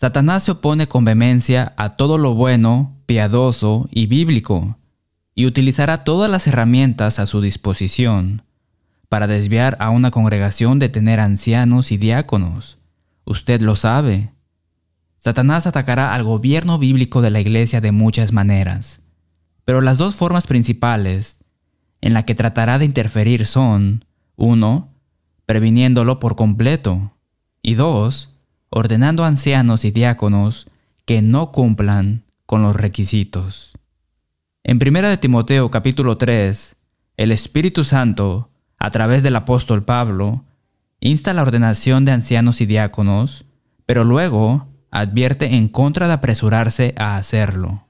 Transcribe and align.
Satanás 0.00 0.42
se 0.42 0.50
opone 0.50 0.88
con 0.88 1.04
vehemencia 1.04 1.72
a 1.76 1.96
todo 1.96 2.18
lo 2.18 2.34
bueno, 2.34 2.96
piadoso 3.06 3.88
y 3.92 4.06
bíblico, 4.06 4.76
y 5.36 5.46
utilizará 5.46 6.04
todas 6.04 6.30
las 6.30 6.46
herramientas 6.46 7.18
a 7.18 7.26
su 7.26 7.40
disposición 7.40 8.42
para 9.08 9.28
desviar 9.28 9.76
a 9.78 9.90
una 9.90 10.10
congregación 10.10 10.80
de 10.80 10.88
tener 10.88 11.20
ancianos 11.20 11.92
y 11.92 11.96
diáconos. 11.96 12.78
Usted 13.24 13.60
lo 13.60 13.76
sabe. 13.76 14.32
Satanás 15.16 15.68
atacará 15.68 16.12
al 16.12 16.24
gobierno 16.24 16.78
bíblico 16.78 17.22
de 17.22 17.30
la 17.30 17.40
iglesia 17.40 17.80
de 17.80 17.92
muchas 17.92 18.32
maneras, 18.32 19.00
pero 19.64 19.80
las 19.80 19.98
dos 19.98 20.16
formas 20.16 20.48
principales 20.48 21.38
en 22.00 22.12
la 22.12 22.24
que 22.24 22.34
tratará 22.34 22.78
de 22.78 22.84
interferir 22.84 23.46
son, 23.46 24.04
uno, 24.36 24.92
previniéndolo 25.46 26.18
por 26.18 26.34
completo, 26.34 27.12
y 27.62 27.74
dos, 27.74 28.33
ordenando 28.76 29.24
ancianos 29.24 29.84
y 29.84 29.92
diáconos 29.92 30.66
que 31.04 31.22
no 31.22 31.52
cumplan 31.52 32.24
con 32.44 32.62
los 32.62 32.74
requisitos. 32.74 33.78
En 34.64 34.80
1 34.84 35.10
de 35.10 35.16
Timoteo 35.16 35.70
capítulo 35.70 36.18
3, 36.18 36.74
el 37.16 37.30
Espíritu 37.30 37.84
Santo, 37.84 38.50
a 38.76 38.90
través 38.90 39.22
del 39.22 39.36
apóstol 39.36 39.84
Pablo, 39.84 40.44
insta 40.98 41.32
la 41.32 41.42
ordenación 41.42 42.04
de 42.04 42.10
ancianos 42.10 42.60
y 42.60 42.66
diáconos, 42.66 43.44
pero 43.86 44.02
luego 44.02 44.66
advierte 44.90 45.54
en 45.54 45.68
contra 45.68 46.08
de 46.08 46.14
apresurarse 46.14 46.96
a 46.98 47.16
hacerlo. 47.16 47.86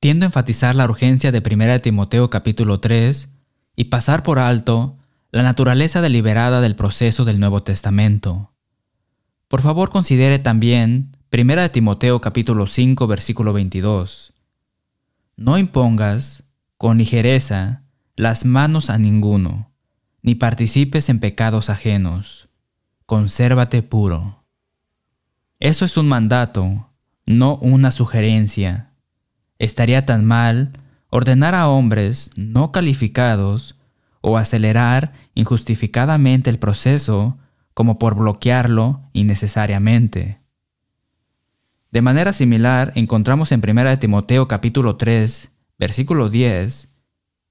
Tiendo 0.00 0.24
a 0.24 0.28
enfatizar 0.28 0.74
la 0.74 0.86
urgencia 0.86 1.30
de 1.30 1.42
1 1.46 1.64
de 1.66 1.80
Timoteo 1.80 2.30
capítulo 2.30 2.80
3 2.80 3.28
y 3.76 3.84
pasar 3.84 4.22
por 4.22 4.38
alto 4.38 4.96
la 5.30 5.42
naturaleza 5.42 6.00
deliberada 6.00 6.62
del 6.62 6.74
proceso 6.74 7.26
del 7.26 7.38
Nuevo 7.38 7.62
Testamento. 7.64 8.55
Por 9.48 9.62
favor 9.62 9.90
considere 9.90 10.40
también 10.40 11.12
1 11.32 11.62
de 11.62 11.68
Timoteo 11.68 12.20
capítulo 12.20 12.66
5 12.66 13.06
versículo 13.06 13.52
22. 13.52 14.32
No 15.36 15.56
impongas 15.56 16.42
con 16.76 16.98
ligereza 16.98 17.84
las 18.16 18.44
manos 18.44 18.90
a 18.90 18.98
ninguno, 18.98 19.70
ni 20.20 20.34
participes 20.34 21.08
en 21.08 21.20
pecados 21.20 21.70
ajenos. 21.70 22.48
Consérvate 23.06 23.84
puro. 23.84 24.42
Eso 25.60 25.84
es 25.84 25.96
un 25.96 26.08
mandato, 26.08 26.90
no 27.24 27.54
una 27.58 27.92
sugerencia. 27.92 28.90
Estaría 29.60 30.06
tan 30.06 30.24
mal 30.24 30.72
ordenar 31.08 31.54
a 31.54 31.68
hombres 31.68 32.32
no 32.34 32.72
calificados 32.72 33.76
o 34.22 34.38
acelerar 34.38 35.12
injustificadamente 35.34 36.50
el 36.50 36.58
proceso 36.58 37.38
como 37.76 37.98
por 37.98 38.14
bloquearlo 38.14 39.02
innecesariamente. 39.12 40.40
De 41.90 42.00
manera 42.00 42.32
similar, 42.32 42.92
encontramos 42.94 43.52
en 43.52 43.60
1 43.60 43.98
Timoteo 43.98 44.48
capítulo 44.48 44.96
3, 44.96 45.52
versículo 45.78 46.30
10, 46.30 46.88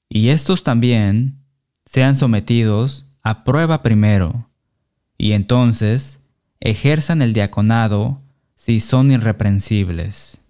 y 0.10 0.30
estos 0.30 0.64
también 0.64 1.44
sean 1.86 2.16
sometidos 2.16 3.06
a 3.22 3.44
prueba 3.44 3.84
primero, 3.84 4.50
y 5.16 5.34
entonces 5.34 6.24
ejerzan 6.60 7.22
el 7.22 7.34
diaconado 7.34 8.24
si 8.56 8.80
son 8.80 9.12
irreprensibles. 9.12 10.42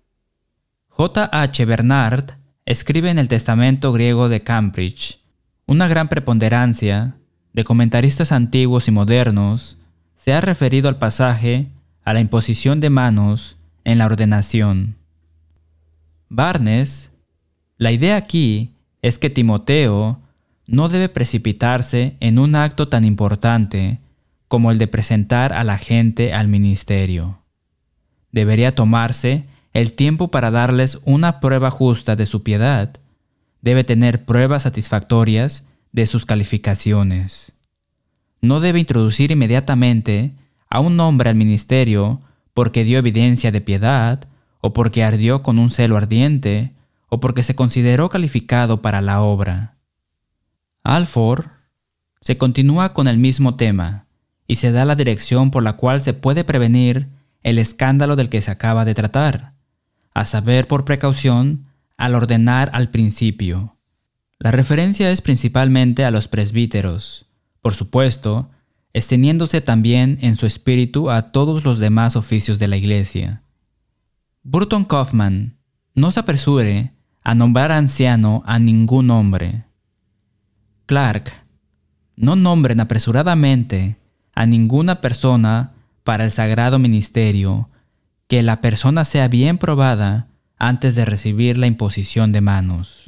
J. 0.88 1.30
H. 1.34 1.66
Bernard 1.66 2.38
escribe 2.66 3.10
en 3.10 3.20
el 3.20 3.28
Testamento 3.28 3.92
griego 3.92 4.30
de 4.30 4.42
Cambridge 4.42 5.20
una 5.66 5.89
gran 5.89 6.08
preponderancia 6.08 7.17
de 7.56 7.64
comentaristas 7.64 8.34
antiguos 8.34 8.89
y 8.89 8.92
modernos 8.92 9.78
se 10.14 10.34
ha 10.34 10.42
referido 10.42 10.89
al 10.89 10.98
pasaje 10.98 11.70
a 12.03 12.14
la 12.14 12.20
imposición 12.20 12.81
de 12.81 12.89
manos 12.89 13.56
en 13.86 13.98
la 13.98 14.08
ordenación. 14.08 14.98
Barnes, 16.28 17.11
la 17.78 17.94
idea 17.94 18.17
aquí 18.17 18.73
es 19.02 19.17
que 19.17 19.30
Timoteo 19.30 20.20
no 20.67 20.89
debe 20.89 21.08
precipitarse 21.08 22.17
en 22.20 22.39
un 22.39 22.55
acto 22.55 22.89
tan 22.89 23.05
importante 23.05 23.99
como 24.49 24.70
el 24.70 24.77
de 24.77 24.87
presentar 24.87 25.54
a 25.54 25.64
la 25.64 25.77
gente 25.77 26.33
al 26.33 26.49
ministerio. 26.49 27.39
Debería 28.33 28.76
tomarse 28.76 29.45
el 29.72 29.93
tiempo 29.93 30.30
para 30.30 30.52
darles 30.52 30.99
una 31.05 31.39
prueba 31.39 31.72
justa 31.72 32.17
de 32.17 32.26
su 32.26 32.43
piedad. 32.43 32.98
Debe 33.61 33.86
tener 33.86 34.26
pruebas 34.26 34.64
satisfactorias 34.64 35.64
de 35.95 36.08
sus 36.08 36.26
calificaciones. 36.26 37.54
No 38.42 38.60
debe 38.60 38.80
introducir 38.80 39.32
inmediatamente 39.32 40.33
a 40.70 40.82
un 40.82 41.00
hombre 41.00 41.30
al 41.30 41.38
ministerio 41.38 42.22
porque 42.54 42.83
dio 42.83 43.00
evidencia 43.00 43.50
de 43.50 43.61
piedad, 43.61 44.28
o 44.60 44.73
porque 44.73 45.05
ardió 45.05 45.42
con 45.42 45.58
un 45.58 45.70
celo 45.70 45.95
ardiente, 45.95 46.73
o 47.08 47.22
porque 47.22 47.44
se 47.44 47.55
consideró 47.55 48.10
calificado 48.10 48.82
para 48.82 49.02
la 49.02 49.22
obra. 49.22 49.78
Alford 50.84 51.45
se 52.20 52.38
continúa 52.38 52.94
con 52.94 53.08
el 53.08 53.17
mismo 53.17 53.55
tema 53.55 54.05
y 54.48 54.58
se 54.58 54.73
da 54.73 54.84
la 54.84 54.95
dirección 54.95 55.50
por 55.50 55.64
la 55.64 55.73
cual 55.73 56.02
se 56.02 56.14
puede 56.14 56.44
prevenir 56.44 57.08
el 57.42 57.58
escándalo 57.58 58.17
del 58.17 58.28
que 58.28 58.42
se 58.42 58.52
acaba 58.52 58.84
de 58.84 58.95
tratar, 58.95 59.54
a 60.14 60.26
saber 60.26 60.67
por 60.67 60.84
precaución 60.84 61.67
al 61.95 62.16
ordenar 62.16 62.70
al 62.73 62.89
principio. 62.89 63.74
La 64.45 64.52
referencia 64.52 65.10
es 65.10 65.22
principalmente 65.22 66.06
a 66.06 66.11
los 66.11 66.28
presbíteros, 66.28 67.26
por 67.64 67.73
supuesto, 67.73 68.52
extendiéndose 68.94 69.60
también 69.60 70.20
en 70.22 70.36
su 70.36 70.45
espíritu 70.45 71.10
a 71.10 71.32
todos 71.32 71.66
los 71.66 71.80
demás 71.80 72.16
oficios 72.16 72.60
de 72.60 72.67
la 72.67 72.78
Iglesia. 72.78 73.42
Burton 74.44 74.86
Kaufman 74.86 75.58
no 75.95 76.11
se 76.11 76.20
apresure 76.20 76.92
a 77.23 77.34
nombrar 77.34 77.72
anciano 77.72 78.44
a 78.45 78.60
ningún 78.60 79.10
hombre. 79.10 79.64
Clark, 80.86 81.34
no 82.16 82.36
nombren 82.36 82.80
apresuradamente 82.82 83.98
a 84.36 84.45
ninguna 84.45 85.02
persona 85.02 85.72
para 86.04 86.23
el 86.23 86.30
sagrado 86.30 86.78
ministerio, 86.78 87.72
que 88.28 88.44
la 88.44 88.61
persona 88.61 89.05
sea 89.05 89.28
bien 89.28 89.58
probada 89.58 90.28
antes 90.60 90.94
de 90.94 91.04
recibir 91.05 91.58
la 91.58 91.66
imposición 91.66 92.32
de 92.32 92.42
manos. 92.42 93.05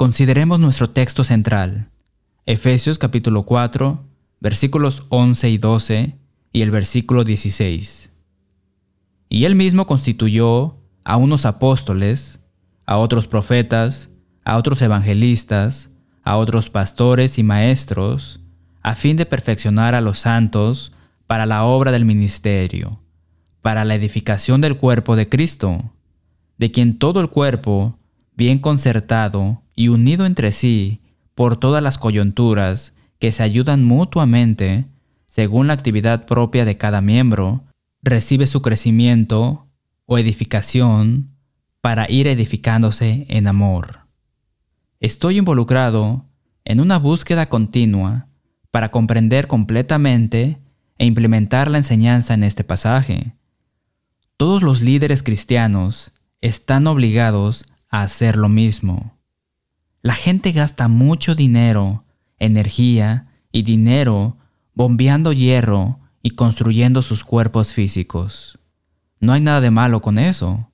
Consideremos 0.00 0.58
nuestro 0.58 0.88
texto 0.88 1.24
central, 1.24 1.90
Efesios 2.46 2.96
capítulo 2.96 3.42
4, 3.42 4.02
versículos 4.40 5.04
11 5.10 5.50
y 5.50 5.58
12 5.58 6.16
y 6.54 6.62
el 6.62 6.70
versículo 6.70 7.22
16. 7.22 8.10
Y 9.28 9.44
él 9.44 9.56
mismo 9.56 9.86
constituyó 9.86 10.78
a 11.04 11.18
unos 11.18 11.44
apóstoles, 11.44 12.40
a 12.86 12.96
otros 12.96 13.28
profetas, 13.28 14.08
a 14.42 14.56
otros 14.56 14.80
evangelistas, 14.80 15.90
a 16.22 16.38
otros 16.38 16.70
pastores 16.70 17.38
y 17.38 17.42
maestros, 17.42 18.40
a 18.80 18.94
fin 18.94 19.18
de 19.18 19.26
perfeccionar 19.26 19.94
a 19.94 20.00
los 20.00 20.20
santos 20.20 20.92
para 21.26 21.44
la 21.44 21.64
obra 21.64 21.92
del 21.92 22.06
ministerio, 22.06 23.02
para 23.60 23.84
la 23.84 23.96
edificación 23.96 24.62
del 24.62 24.78
cuerpo 24.78 25.14
de 25.14 25.28
Cristo, 25.28 25.92
de 26.56 26.72
quien 26.72 26.98
todo 26.98 27.20
el 27.20 27.28
cuerpo, 27.28 27.98
bien 28.34 28.60
concertado 28.60 29.60
y 29.80 29.88
unido 29.88 30.26
entre 30.26 30.52
sí 30.52 31.00
por 31.34 31.58
todas 31.58 31.82
las 31.82 31.96
coyunturas 31.96 32.94
que 33.18 33.32
se 33.32 33.42
ayudan 33.42 33.82
mutuamente 33.82 34.84
según 35.26 35.68
la 35.68 35.72
actividad 35.72 36.26
propia 36.26 36.66
de 36.66 36.76
cada 36.76 37.00
miembro, 37.00 37.64
recibe 38.02 38.46
su 38.46 38.60
crecimiento 38.60 39.68
o 40.04 40.18
edificación 40.18 41.30
para 41.80 42.04
ir 42.10 42.26
edificándose 42.26 43.24
en 43.30 43.46
amor. 43.46 44.00
Estoy 45.00 45.38
involucrado 45.38 46.26
en 46.66 46.82
una 46.82 46.98
búsqueda 46.98 47.48
continua 47.48 48.26
para 48.70 48.90
comprender 48.90 49.46
completamente 49.46 50.58
e 50.98 51.06
implementar 51.06 51.70
la 51.70 51.78
enseñanza 51.78 52.34
en 52.34 52.44
este 52.44 52.64
pasaje. 52.64 53.32
Todos 54.36 54.62
los 54.62 54.82
líderes 54.82 55.22
cristianos 55.22 56.12
están 56.42 56.86
obligados 56.86 57.64
a 57.88 58.02
hacer 58.02 58.36
lo 58.36 58.50
mismo. 58.50 59.18
La 60.02 60.14
gente 60.14 60.52
gasta 60.52 60.88
mucho 60.88 61.34
dinero, 61.34 62.04
energía 62.38 63.28
y 63.52 63.62
dinero 63.62 64.38
bombeando 64.74 65.32
hierro 65.32 66.00
y 66.22 66.30
construyendo 66.30 67.02
sus 67.02 67.22
cuerpos 67.22 67.72
físicos. 67.74 68.58
No 69.18 69.34
hay 69.34 69.42
nada 69.42 69.60
de 69.60 69.70
malo 69.70 70.00
con 70.00 70.18
eso. 70.18 70.70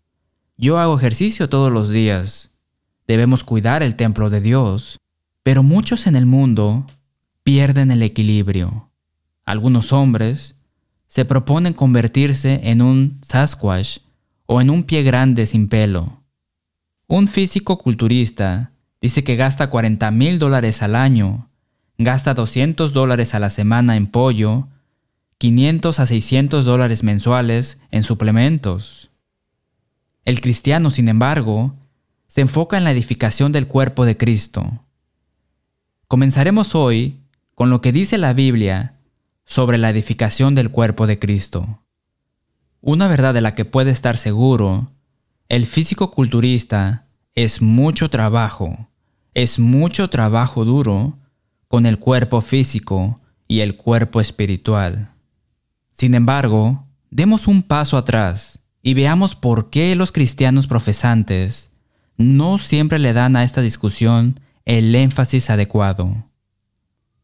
Yo 0.56 0.78
hago 0.78 0.96
ejercicio 0.96 1.48
todos 1.48 1.72
los 1.72 1.90
días. 1.90 2.54
Debemos 3.08 3.42
cuidar 3.42 3.82
el 3.82 3.96
templo 3.96 4.30
de 4.30 4.40
Dios. 4.40 4.98
Pero 5.42 5.62
muchos 5.62 6.06
en 6.06 6.14
el 6.16 6.26
mundo 6.26 6.86
pierden 7.42 7.90
el 7.90 8.02
equilibrio. 8.02 8.90
Algunos 9.44 9.92
hombres 9.92 10.56
se 11.08 11.24
proponen 11.24 11.72
convertirse 11.72 12.60
en 12.64 12.82
un 12.82 13.20
Sasquatch 13.22 13.98
o 14.46 14.60
en 14.60 14.70
un 14.70 14.84
pie 14.84 15.02
grande 15.02 15.46
sin 15.46 15.68
pelo. 15.68 16.22
Un 17.08 17.26
físico 17.26 17.78
culturista 17.78 18.72
Dice 19.00 19.24
que 19.24 19.36
gasta 19.36 19.68
40 19.68 20.10
mil 20.10 20.38
dólares 20.38 20.82
al 20.82 20.96
año, 20.96 21.48
gasta 21.98 22.34
200 22.34 22.92
dólares 22.92 23.34
a 23.34 23.38
la 23.38 23.50
semana 23.50 23.96
en 23.96 24.06
pollo, 24.06 24.68
500 25.38 26.00
a 26.00 26.06
600 26.06 26.64
dólares 26.64 27.02
mensuales 27.02 27.80
en 27.90 28.02
suplementos. 28.02 29.10
El 30.24 30.40
cristiano, 30.40 30.90
sin 30.90 31.08
embargo, 31.08 31.74
se 32.26 32.40
enfoca 32.40 32.76
en 32.76 32.84
la 32.84 32.90
edificación 32.90 33.52
del 33.52 33.66
cuerpo 33.66 34.04
de 34.04 34.16
Cristo. 34.16 34.84
Comenzaremos 36.08 36.74
hoy 36.74 37.20
con 37.54 37.70
lo 37.70 37.80
que 37.80 37.92
dice 37.92 38.18
la 38.18 38.32
Biblia 38.32 38.94
sobre 39.44 39.78
la 39.78 39.90
edificación 39.90 40.54
del 40.54 40.70
cuerpo 40.70 41.06
de 41.06 41.18
Cristo. 41.18 41.82
Una 42.80 43.08
verdad 43.08 43.34
de 43.34 43.40
la 43.40 43.54
que 43.54 43.64
puede 43.64 43.90
estar 43.90 44.18
seguro, 44.18 44.90
el 45.48 45.66
físico 45.66 46.10
culturista 46.10 47.05
es 47.36 47.60
mucho 47.60 48.08
trabajo, 48.08 48.88
es 49.34 49.58
mucho 49.58 50.08
trabajo 50.08 50.64
duro 50.64 51.18
con 51.68 51.84
el 51.84 51.98
cuerpo 51.98 52.40
físico 52.40 53.20
y 53.46 53.60
el 53.60 53.76
cuerpo 53.76 54.22
espiritual. 54.22 55.10
Sin 55.92 56.14
embargo, 56.14 56.86
demos 57.10 57.46
un 57.46 57.62
paso 57.62 57.98
atrás 57.98 58.58
y 58.82 58.94
veamos 58.94 59.36
por 59.36 59.68
qué 59.68 59.94
los 59.96 60.12
cristianos 60.12 60.66
profesantes 60.66 61.70
no 62.16 62.56
siempre 62.56 62.98
le 62.98 63.12
dan 63.12 63.36
a 63.36 63.44
esta 63.44 63.60
discusión 63.60 64.40
el 64.64 64.94
énfasis 64.94 65.50
adecuado. 65.50 66.24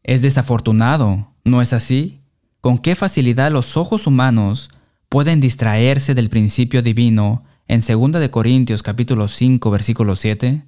Es 0.03 0.21
desafortunado, 0.21 1.33
¿no 1.43 1.59
es 1.59 1.73
así? 1.73 2.21
Con 2.61 2.77
qué 2.77 2.93
facilidad 2.93 3.51
los 3.51 3.77
ojos 3.77 4.05
humanos 4.05 4.69
pueden 5.09 5.41
distraerse 5.41 6.13
del 6.13 6.29
principio 6.29 6.83
divino 6.83 7.43
en 7.67 7.81
2 7.81 8.19
de 8.19 8.31
Corintios 8.31 8.83
capítulo 8.83 9.27
5 9.27 9.71
versículo 9.71 10.15
7, 10.15 10.63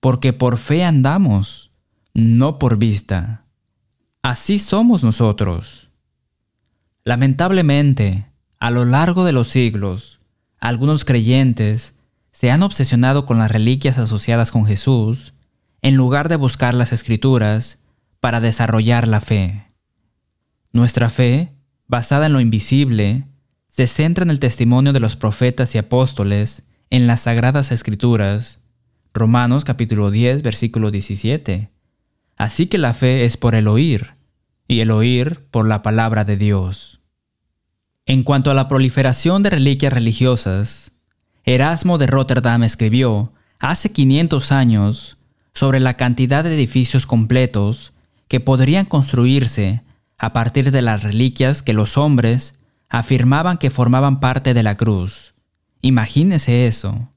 porque 0.00 0.32
por 0.32 0.58
fe 0.58 0.84
andamos, 0.84 1.70
no 2.14 2.58
por 2.58 2.78
vista. 2.78 3.44
Así 4.22 4.58
somos 4.58 5.02
nosotros. 5.04 5.90
Lamentablemente, 7.04 8.26
a 8.58 8.70
lo 8.70 8.84
largo 8.84 9.24
de 9.24 9.32
los 9.32 9.48
siglos, 9.48 10.20
algunos 10.58 11.04
creyentes 11.04 11.94
se 12.32 12.50
han 12.50 12.62
obsesionado 12.62 13.26
con 13.26 13.38
las 13.38 13.50
reliquias 13.50 13.98
asociadas 13.98 14.50
con 14.50 14.66
Jesús 14.66 15.34
en 15.82 15.96
lugar 15.96 16.28
de 16.28 16.36
buscar 16.36 16.74
las 16.74 16.92
escrituras 16.92 17.82
para 18.20 18.40
desarrollar 18.40 19.08
la 19.08 19.20
fe. 19.20 19.66
Nuestra 20.72 21.10
fe, 21.10 21.52
basada 21.86 22.26
en 22.26 22.34
lo 22.34 22.40
invisible, 22.40 23.24
se 23.80 23.86
centra 23.86 24.24
en 24.24 24.30
el 24.30 24.40
testimonio 24.40 24.92
de 24.92 25.00
los 25.00 25.16
profetas 25.16 25.74
y 25.74 25.78
apóstoles 25.78 26.64
en 26.90 27.06
las 27.06 27.22
sagradas 27.22 27.72
escrituras. 27.72 28.60
Romanos 29.14 29.64
capítulo 29.64 30.10
10 30.10 30.42
versículo 30.42 30.90
17. 30.90 31.70
Así 32.36 32.66
que 32.66 32.76
la 32.76 32.92
fe 32.92 33.24
es 33.24 33.38
por 33.38 33.54
el 33.54 33.68
oír, 33.68 34.16
y 34.68 34.80
el 34.80 34.90
oír 34.90 35.46
por 35.50 35.66
la 35.66 35.80
palabra 35.80 36.24
de 36.24 36.36
Dios. 36.36 37.00
En 38.04 38.22
cuanto 38.22 38.50
a 38.50 38.54
la 38.54 38.68
proliferación 38.68 39.42
de 39.42 39.48
reliquias 39.48 39.94
religiosas, 39.94 40.92
Erasmo 41.44 41.96
de 41.96 42.06
Rotterdam 42.06 42.64
escribió 42.64 43.32
hace 43.60 43.92
500 43.92 44.52
años 44.52 45.16
sobre 45.54 45.80
la 45.80 45.96
cantidad 45.96 46.44
de 46.44 46.54
edificios 46.54 47.06
completos 47.06 47.94
que 48.28 48.40
podrían 48.40 48.84
construirse 48.84 49.80
a 50.18 50.34
partir 50.34 50.70
de 50.70 50.82
las 50.82 51.02
reliquias 51.02 51.62
que 51.62 51.72
los 51.72 51.96
hombres 51.96 52.59
afirmaban 52.90 53.56
que 53.56 53.70
formaban 53.70 54.20
parte 54.20 54.52
de 54.52 54.62
la 54.62 54.76
cruz. 54.76 55.32
Imagínese 55.80 56.66
eso. 56.66 57.08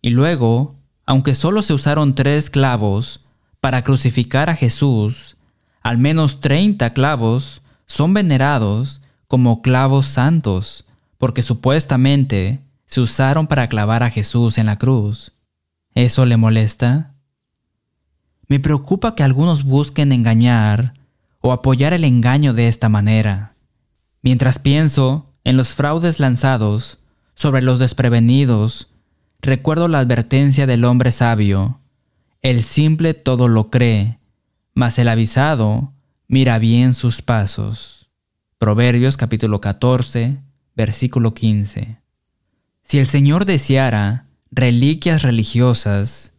Y 0.00 0.10
luego, 0.10 0.76
aunque 1.04 1.34
solo 1.34 1.60
se 1.62 1.74
usaron 1.74 2.14
tres 2.14 2.48
clavos 2.48 3.26
para 3.60 3.82
crucificar 3.82 4.48
a 4.48 4.56
Jesús, 4.56 5.36
al 5.82 5.98
menos 5.98 6.40
30 6.40 6.92
clavos 6.92 7.60
son 7.86 8.14
venerados 8.14 9.02
como 9.26 9.60
clavos 9.62 10.06
santos, 10.06 10.86
porque 11.18 11.42
supuestamente 11.42 12.60
se 12.86 13.00
usaron 13.00 13.46
para 13.46 13.68
clavar 13.68 14.02
a 14.02 14.10
Jesús 14.10 14.58
en 14.58 14.66
la 14.66 14.76
cruz. 14.76 15.32
¿Eso 15.94 16.24
le 16.24 16.36
molesta? 16.36 17.14
Me 18.46 18.60
preocupa 18.60 19.14
que 19.14 19.22
algunos 19.22 19.64
busquen 19.64 20.12
engañar 20.12 20.94
o 21.40 21.52
apoyar 21.52 21.92
el 21.92 22.04
engaño 22.04 22.52
de 22.52 22.68
esta 22.68 22.88
manera. 22.88 23.53
Mientras 24.24 24.58
pienso 24.58 25.34
en 25.44 25.58
los 25.58 25.74
fraudes 25.74 26.18
lanzados 26.18 26.98
sobre 27.34 27.60
los 27.60 27.78
desprevenidos, 27.78 28.88
recuerdo 29.42 29.86
la 29.86 29.98
advertencia 29.98 30.66
del 30.66 30.86
hombre 30.86 31.12
sabio. 31.12 31.78
El 32.40 32.62
simple 32.62 33.12
todo 33.12 33.48
lo 33.48 33.68
cree, 33.68 34.18
mas 34.72 34.98
el 34.98 35.08
avisado 35.08 35.92
mira 36.26 36.58
bien 36.58 36.94
sus 36.94 37.20
pasos. 37.20 38.08
Proverbios 38.56 39.18
capítulo 39.18 39.60
14, 39.60 40.38
versículo 40.74 41.34
15. 41.34 41.98
Si 42.82 42.98
el 42.98 43.04
Señor 43.04 43.44
deseara 43.44 44.24
reliquias 44.50 45.20
religiosas, 45.20 46.32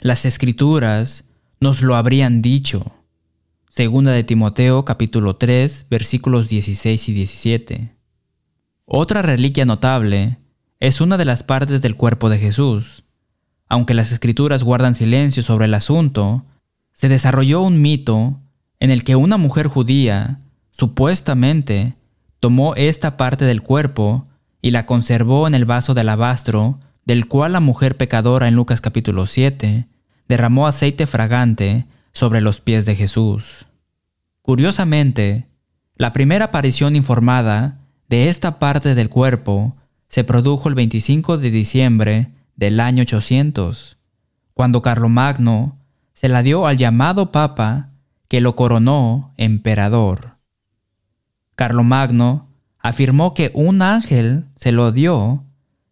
las 0.00 0.24
escrituras 0.24 1.24
nos 1.60 1.82
lo 1.82 1.94
habrían 1.94 2.42
dicho. 2.42 2.97
Segunda 3.78 4.10
de 4.10 4.24
Timoteo 4.24 4.84
capítulo 4.84 5.36
3 5.36 5.86
versículos 5.88 6.48
16 6.48 7.10
y 7.10 7.12
17. 7.12 7.94
Otra 8.84 9.22
reliquia 9.22 9.66
notable 9.66 10.38
es 10.80 11.00
una 11.00 11.16
de 11.16 11.24
las 11.24 11.44
partes 11.44 11.80
del 11.80 11.94
cuerpo 11.94 12.28
de 12.28 12.38
Jesús. 12.38 13.04
Aunque 13.68 13.94
las 13.94 14.10
escrituras 14.10 14.64
guardan 14.64 14.94
silencio 14.96 15.44
sobre 15.44 15.66
el 15.66 15.74
asunto, 15.74 16.44
se 16.92 17.08
desarrolló 17.08 17.62
un 17.62 17.80
mito 17.80 18.40
en 18.80 18.90
el 18.90 19.04
que 19.04 19.14
una 19.14 19.36
mujer 19.36 19.68
judía, 19.68 20.40
supuestamente, 20.72 21.94
tomó 22.40 22.74
esta 22.74 23.16
parte 23.16 23.44
del 23.44 23.62
cuerpo 23.62 24.26
y 24.60 24.72
la 24.72 24.86
conservó 24.86 25.46
en 25.46 25.54
el 25.54 25.66
vaso 25.66 25.94
de 25.94 26.00
alabastro 26.00 26.80
del 27.04 27.28
cual 27.28 27.52
la 27.52 27.60
mujer 27.60 27.96
pecadora 27.96 28.48
en 28.48 28.56
Lucas 28.56 28.80
capítulo 28.80 29.28
7 29.28 29.86
derramó 30.26 30.66
aceite 30.66 31.06
fragante 31.06 31.86
sobre 32.12 32.40
los 32.40 32.60
pies 32.60 32.84
de 32.84 32.96
Jesús. 32.96 33.67
Curiosamente, 34.48 35.46
la 35.96 36.14
primera 36.14 36.46
aparición 36.46 36.96
informada 36.96 37.80
de 38.08 38.30
esta 38.30 38.58
parte 38.58 38.94
del 38.94 39.10
cuerpo 39.10 39.76
se 40.08 40.24
produjo 40.24 40.70
el 40.70 40.74
25 40.74 41.36
de 41.36 41.50
diciembre 41.50 42.32
del 42.56 42.80
año 42.80 43.02
800, 43.02 43.98
cuando 44.54 44.80
Carlomagno 44.80 45.76
se 46.14 46.30
la 46.30 46.42
dio 46.42 46.66
al 46.66 46.78
llamado 46.78 47.30
Papa 47.30 47.90
que 48.26 48.40
lo 48.40 48.56
coronó 48.56 49.34
emperador. 49.36 50.38
Carlomagno 51.54 52.48
afirmó 52.78 53.34
que 53.34 53.50
un 53.52 53.82
ángel 53.82 54.46
se 54.56 54.72
lo 54.72 54.92
dio 54.92 55.44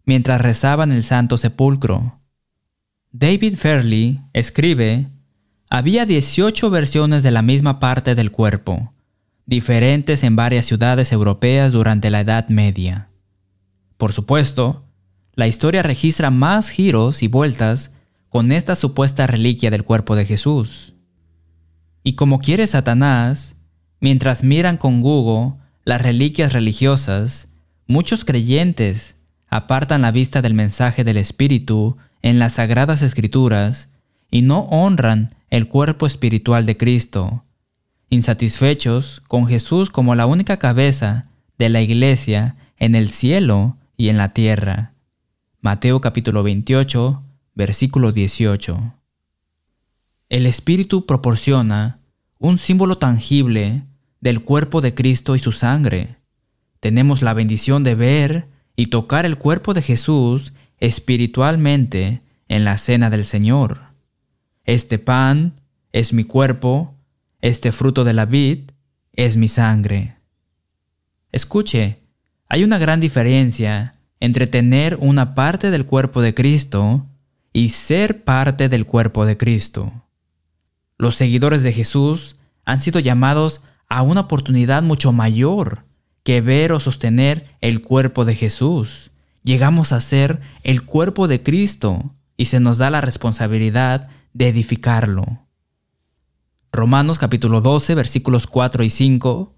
mientras 0.06 0.40
rezaba 0.40 0.84
en 0.84 0.92
el 0.92 1.04
Santo 1.04 1.36
Sepulcro. 1.36 2.20
David 3.12 3.56
Fairley 3.56 4.22
escribe, 4.32 5.10
había 5.68 6.06
18 6.06 6.70
versiones 6.70 7.22
de 7.22 7.30
la 7.30 7.42
misma 7.42 7.80
parte 7.80 8.14
del 8.14 8.30
cuerpo, 8.30 8.92
diferentes 9.46 10.22
en 10.22 10.36
varias 10.36 10.66
ciudades 10.66 11.12
europeas 11.12 11.72
durante 11.72 12.10
la 12.10 12.20
Edad 12.20 12.48
Media. 12.48 13.08
Por 13.96 14.12
supuesto, 14.12 14.84
la 15.34 15.46
historia 15.46 15.82
registra 15.82 16.30
más 16.30 16.70
giros 16.70 17.22
y 17.22 17.28
vueltas 17.28 17.92
con 18.28 18.52
esta 18.52 18.76
supuesta 18.76 19.26
reliquia 19.26 19.70
del 19.70 19.84
cuerpo 19.84 20.14
de 20.16 20.24
Jesús. 20.24 20.94
Y 22.02 22.14
como 22.14 22.38
quiere 22.38 22.66
Satanás, 22.66 23.56
mientras 24.00 24.44
miran 24.44 24.76
con 24.76 25.00
Google 25.00 25.54
las 25.84 26.02
reliquias 26.02 26.52
religiosas, 26.52 27.48
muchos 27.86 28.24
creyentes 28.24 29.16
apartan 29.48 30.02
la 30.02 30.10
vista 30.10 30.42
del 30.42 30.54
mensaje 30.54 31.02
del 31.02 31.16
Espíritu 31.16 31.96
en 32.22 32.38
las 32.38 32.54
sagradas 32.54 33.02
escrituras 33.02 33.90
y 34.30 34.42
no 34.42 34.60
honran 34.70 35.35
el 35.50 35.68
cuerpo 35.68 36.06
espiritual 36.06 36.66
de 36.66 36.76
Cristo, 36.76 37.44
insatisfechos 38.10 39.22
con 39.28 39.46
Jesús 39.46 39.90
como 39.90 40.14
la 40.14 40.26
única 40.26 40.58
cabeza 40.58 41.26
de 41.58 41.68
la 41.68 41.80
iglesia 41.80 42.56
en 42.78 42.94
el 42.94 43.08
cielo 43.08 43.76
y 43.96 44.08
en 44.08 44.16
la 44.16 44.32
tierra. 44.32 44.92
Mateo 45.60 46.00
capítulo 46.00 46.42
28, 46.42 47.22
versículo 47.54 48.12
18. 48.12 48.94
El 50.28 50.46
Espíritu 50.46 51.06
proporciona 51.06 52.00
un 52.38 52.58
símbolo 52.58 52.98
tangible 52.98 53.84
del 54.20 54.42
cuerpo 54.42 54.80
de 54.80 54.94
Cristo 54.94 55.36
y 55.36 55.38
su 55.38 55.52
sangre. 55.52 56.16
Tenemos 56.80 57.22
la 57.22 57.34
bendición 57.34 57.84
de 57.84 57.94
ver 57.94 58.48
y 58.76 58.86
tocar 58.86 59.24
el 59.24 59.38
cuerpo 59.38 59.72
de 59.72 59.82
Jesús 59.82 60.52
espiritualmente 60.78 62.22
en 62.48 62.64
la 62.64 62.76
cena 62.76 63.08
del 63.08 63.24
Señor. 63.24 63.95
Este 64.66 64.98
pan 64.98 65.54
es 65.92 66.12
mi 66.12 66.24
cuerpo, 66.24 66.96
este 67.40 67.70
fruto 67.70 68.02
de 68.02 68.12
la 68.12 68.26
vid 68.26 68.72
es 69.12 69.36
mi 69.36 69.46
sangre. 69.46 70.16
Escuche, 71.30 72.00
hay 72.48 72.64
una 72.64 72.76
gran 72.78 72.98
diferencia 72.98 73.94
entre 74.18 74.48
tener 74.48 74.98
una 75.00 75.36
parte 75.36 75.70
del 75.70 75.86
cuerpo 75.86 76.20
de 76.20 76.34
Cristo 76.34 77.06
y 77.52 77.68
ser 77.68 78.24
parte 78.24 78.68
del 78.68 78.86
cuerpo 78.86 79.24
de 79.24 79.36
Cristo. 79.36 79.92
Los 80.98 81.14
seguidores 81.14 81.62
de 81.62 81.72
Jesús 81.72 82.34
han 82.64 82.80
sido 82.80 82.98
llamados 82.98 83.62
a 83.88 84.02
una 84.02 84.22
oportunidad 84.22 84.82
mucho 84.82 85.12
mayor 85.12 85.84
que 86.24 86.40
ver 86.40 86.72
o 86.72 86.80
sostener 86.80 87.46
el 87.60 87.82
cuerpo 87.82 88.24
de 88.24 88.34
Jesús. 88.34 89.12
Llegamos 89.44 89.92
a 89.92 90.00
ser 90.00 90.40
el 90.64 90.82
cuerpo 90.82 91.28
de 91.28 91.44
Cristo 91.44 92.16
y 92.36 92.46
se 92.46 92.58
nos 92.58 92.78
da 92.78 92.90
la 92.90 93.00
responsabilidad 93.00 94.08
de 94.36 94.48
edificarlo. 94.48 95.46
Romanos 96.70 97.18
capítulo 97.18 97.62
12 97.62 97.94
versículos 97.94 98.46
4 98.46 98.84
y 98.84 98.90
5, 98.90 99.54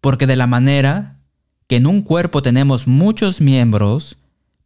porque 0.00 0.26
de 0.26 0.34
la 0.34 0.48
manera 0.48 1.20
que 1.68 1.76
en 1.76 1.86
un 1.86 2.02
cuerpo 2.02 2.42
tenemos 2.42 2.88
muchos 2.88 3.40
miembros, 3.40 4.16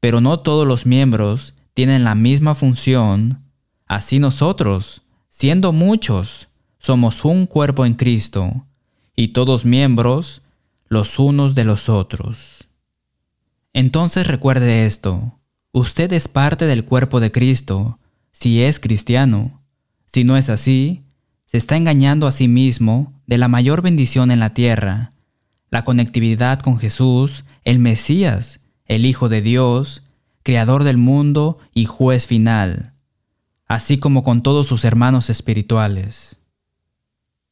pero 0.00 0.22
no 0.22 0.40
todos 0.40 0.66
los 0.66 0.86
miembros 0.86 1.52
tienen 1.74 2.04
la 2.04 2.14
misma 2.14 2.54
función, 2.54 3.42
así 3.86 4.18
nosotros, 4.18 5.02
siendo 5.28 5.72
muchos, 5.72 6.48
somos 6.78 7.26
un 7.26 7.44
cuerpo 7.44 7.84
en 7.84 7.94
Cristo, 7.94 8.64
y 9.14 9.28
todos 9.28 9.66
miembros 9.66 10.40
los 10.88 11.18
unos 11.18 11.54
de 11.54 11.64
los 11.64 11.90
otros. 11.90 12.66
Entonces 13.74 14.26
recuerde 14.26 14.86
esto, 14.86 15.38
usted 15.72 16.10
es 16.14 16.28
parte 16.28 16.64
del 16.64 16.86
cuerpo 16.86 17.20
de 17.20 17.30
Cristo, 17.30 17.98
si 18.32 18.62
es 18.62 18.80
cristiano. 18.80 19.62
Si 20.06 20.24
no 20.24 20.36
es 20.36 20.50
así, 20.50 21.04
se 21.46 21.56
está 21.56 21.76
engañando 21.76 22.26
a 22.26 22.32
sí 22.32 22.48
mismo 22.48 23.12
de 23.26 23.38
la 23.38 23.48
mayor 23.48 23.82
bendición 23.82 24.30
en 24.30 24.40
la 24.40 24.54
tierra, 24.54 25.12
la 25.70 25.84
conectividad 25.84 26.60
con 26.60 26.78
Jesús, 26.78 27.44
el 27.64 27.78
Mesías, 27.78 28.60
el 28.86 29.06
Hijo 29.06 29.28
de 29.28 29.40
Dios, 29.40 30.02
Creador 30.42 30.84
del 30.84 30.96
mundo 30.96 31.58
y 31.74 31.84
juez 31.84 32.26
final, 32.26 32.94
así 33.66 33.98
como 33.98 34.24
con 34.24 34.42
todos 34.42 34.66
sus 34.66 34.84
hermanos 34.84 35.28
espirituales. 35.28 36.40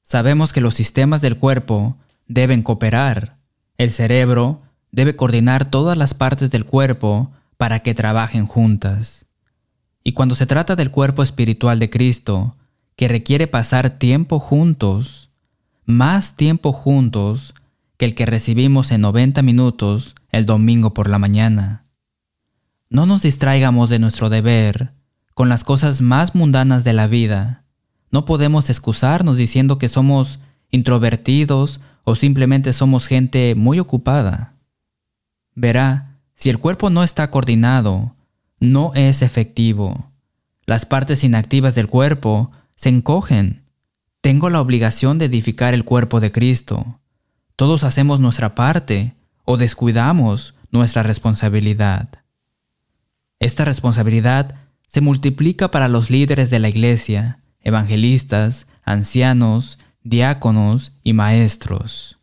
Sabemos 0.02 0.52
que 0.52 0.62
los 0.62 0.74
sistemas 0.74 1.20
del 1.20 1.36
cuerpo 1.36 1.98
deben 2.26 2.62
cooperar. 2.62 3.36
El 3.76 3.90
cerebro 3.90 4.62
debe 4.90 5.16
coordinar 5.16 5.70
todas 5.70 5.98
las 5.98 6.14
partes 6.14 6.50
del 6.50 6.64
cuerpo 6.64 7.30
para 7.56 7.80
que 7.80 7.94
trabajen 7.94 8.46
juntas. 8.46 9.26
Y 10.08 10.12
cuando 10.12 10.34
se 10.34 10.46
trata 10.46 10.74
del 10.74 10.90
cuerpo 10.90 11.22
espiritual 11.22 11.78
de 11.78 11.90
Cristo, 11.90 12.56
que 12.96 13.08
requiere 13.08 13.46
pasar 13.46 13.98
tiempo 13.98 14.38
juntos, 14.38 15.28
más 15.84 16.34
tiempo 16.34 16.72
juntos 16.72 17.52
que 17.98 18.06
el 18.06 18.14
que 18.14 18.24
recibimos 18.24 18.90
en 18.90 19.02
90 19.02 19.42
minutos 19.42 20.14
el 20.30 20.46
domingo 20.46 20.94
por 20.94 21.10
la 21.10 21.18
mañana. 21.18 21.84
No 22.88 23.04
nos 23.04 23.20
distraigamos 23.20 23.90
de 23.90 23.98
nuestro 23.98 24.30
deber 24.30 24.92
con 25.34 25.50
las 25.50 25.62
cosas 25.62 26.00
más 26.00 26.34
mundanas 26.34 26.84
de 26.84 26.94
la 26.94 27.06
vida. 27.06 27.64
No 28.10 28.24
podemos 28.24 28.70
excusarnos 28.70 29.36
diciendo 29.36 29.76
que 29.76 29.88
somos 29.88 30.38
introvertidos 30.70 31.80
o 32.04 32.14
simplemente 32.14 32.72
somos 32.72 33.08
gente 33.08 33.54
muy 33.54 33.78
ocupada. 33.78 34.54
Verá, 35.54 36.16
si 36.34 36.48
el 36.48 36.58
cuerpo 36.58 36.88
no 36.88 37.04
está 37.04 37.30
coordinado, 37.30 38.14
no 38.60 38.92
es 38.94 39.22
efectivo. 39.22 40.10
Las 40.66 40.86
partes 40.86 41.24
inactivas 41.24 41.74
del 41.74 41.88
cuerpo 41.88 42.50
se 42.74 42.88
encogen. 42.88 43.64
Tengo 44.20 44.50
la 44.50 44.60
obligación 44.60 45.18
de 45.18 45.26
edificar 45.26 45.74
el 45.74 45.84
cuerpo 45.84 46.20
de 46.20 46.32
Cristo. 46.32 47.00
Todos 47.56 47.84
hacemos 47.84 48.20
nuestra 48.20 48.54
parte 48.54 49.14
o 49.44 49.56
descuidamos 49.56 50.54
nuestra 50.70 51.02
responsabilidad. 51.02 52.08
Esta 53.40 53.64
responsabilidad 53.64 54.56
se 54.86 55.00
multiplica 55.00 55.70
para 55.70 55.88
los 55.88 56.10
líderes 56.10 56.50
de 56.50 56.58
la 56.58 56.68
iglesia, 56.68 57.40
evangelistas, 57.60 58.66
ancianos, 58.84 59.78
diáconos 60.02 60.92
y 61.04 61.12
maestros. 61.12 62.18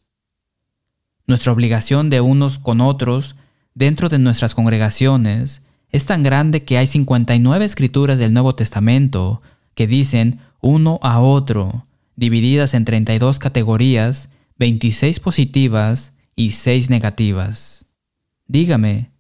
Nuestra 1.28 1.52
obligación 1.52 2.10
de 2.10 2.22
unos 2.22 2.60
con 2.60 2.82
otros 2.82 3.36
dentro 3.74 4.10
de 4.10 4.20
nuestras 4.20 4.54
congregaciones 4.54 5.65
es 5.96 6.06
tan 6.06 6.24
grande 6.24 6.66
que 6.66 6.78
hay 6.78 6.88
59 6.88 7.64
escrituras 7.64 8.20
del 8.20 8.34
Nuevo 8.34 8.54
Testamento 8.54 9.42
que 9.76 9.88
dicen 9.88 10.42
uno 10.60 11.00
a 11.02 11.22
otro, 11.22 11.86
divididas 12.18 12.74
en 12.74 12.84
32 12.84 13.40
categorías, 13.40 14.30
26 14.58 15.22
positivas 15.22 16.12
y 16.36 16.52
6 16.52 16.90
negativas. 16.90 17.86
Dígame, 18.46 19.12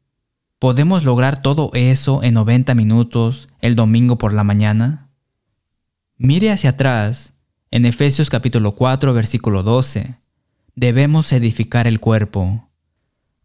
¿podemos 0.59 1.05
lograr 1.05 1.41
todo 1.41 1.71
eso 1.73 2.21
en 2.23 2.33
90 2.33 2.75
minutos 2.75 3.47
el 3.61 3.77
domingo 3.77 4.17
por 4.17 4.33
la 4.33 4.43
mañana? 4.43 5.07
Mire 6.17 6.51
hacia 6.51 6.71
atrás, 6.71 7.35
en 7.71 7.85
Efesios 7.85 8.29
capítulo 8.29 8.75
4 8.75 9.13
versículo 9.13 9.63
12. 9.63 10.17
Debemos 10.75 11.31
edificar 11.31 11.87
el 11.87 12.01
cuerpo. 12.01 12.67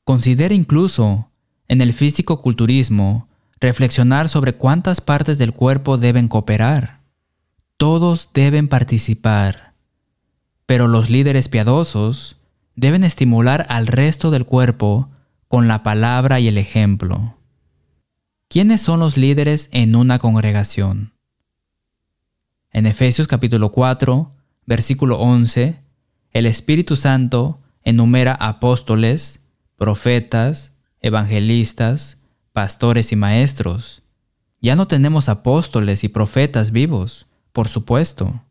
Considere 0.02 0.56
incluso, 0.56 1.29
en 1.70 1.80
el 1.80 1.92
físico-culturismo, 1.92 3.28
reflexionar 3.60 4.28
sobre 4.28 4.54
cuántas 4.54 5.00
partes 5.00 5.38
del 5.38 5.52
cuerpo 5.52 5.98
deben 5.98 6.26
cooperar. 6.26 6.98
Todos 7.76 8.30
deben 8.34 8.66
participar, 8.66 9.74
pero 10.66 10.88
los 10.88 11.10
líderes 11.10 11.48
piadosos 11.48 12.38
deben 12.74 13.04
estimular 13.04 13.66
al 13.68 13.86
resto 13.86 14.32
del 14.32 14.46
cuerpo 14.46 15.10
con 15.46 15.68
la 15.68 15.84
palabra 15.84 16.40
y 16.40 16.48
el 16.48 16.58
ejemplo. 16.58 17.36
¿Quiénes 18.48 18.80
son 18.80 18.98
los 18.98 19.16
líderes 19.16 19.68
en 19.70 19.94
una 19.94 20.18
congregación? 20.18 21.12
En 22.72 22.84
Efesios 22.84 23.28
capítulo 23.28 23.70
4, 23.70 24.32
versículo 24.66 25.20
11, 25.20 25.78
el 26.32 26.46
Espíritu 26.46 26.96
Santo 26.96 27.60
enumera 27.84 28.34
apóstoles, 28.34 29.44
profetas, 29.76 30.72
evangelistas, 31.00 32.18
pastores 32.52 33.12
y 33.12 33.16
maestros. 33.16 34.02
Ya 34.60 34.76
no 34.76 34.86
tenemos 34.86 35.28
apóstoles 35.28 36.04
y 36.04 36.08
profetas 36.08 36.70
vivos, 36.70 37.26
por 37.52 37.68
supuesto. 37.68 38.42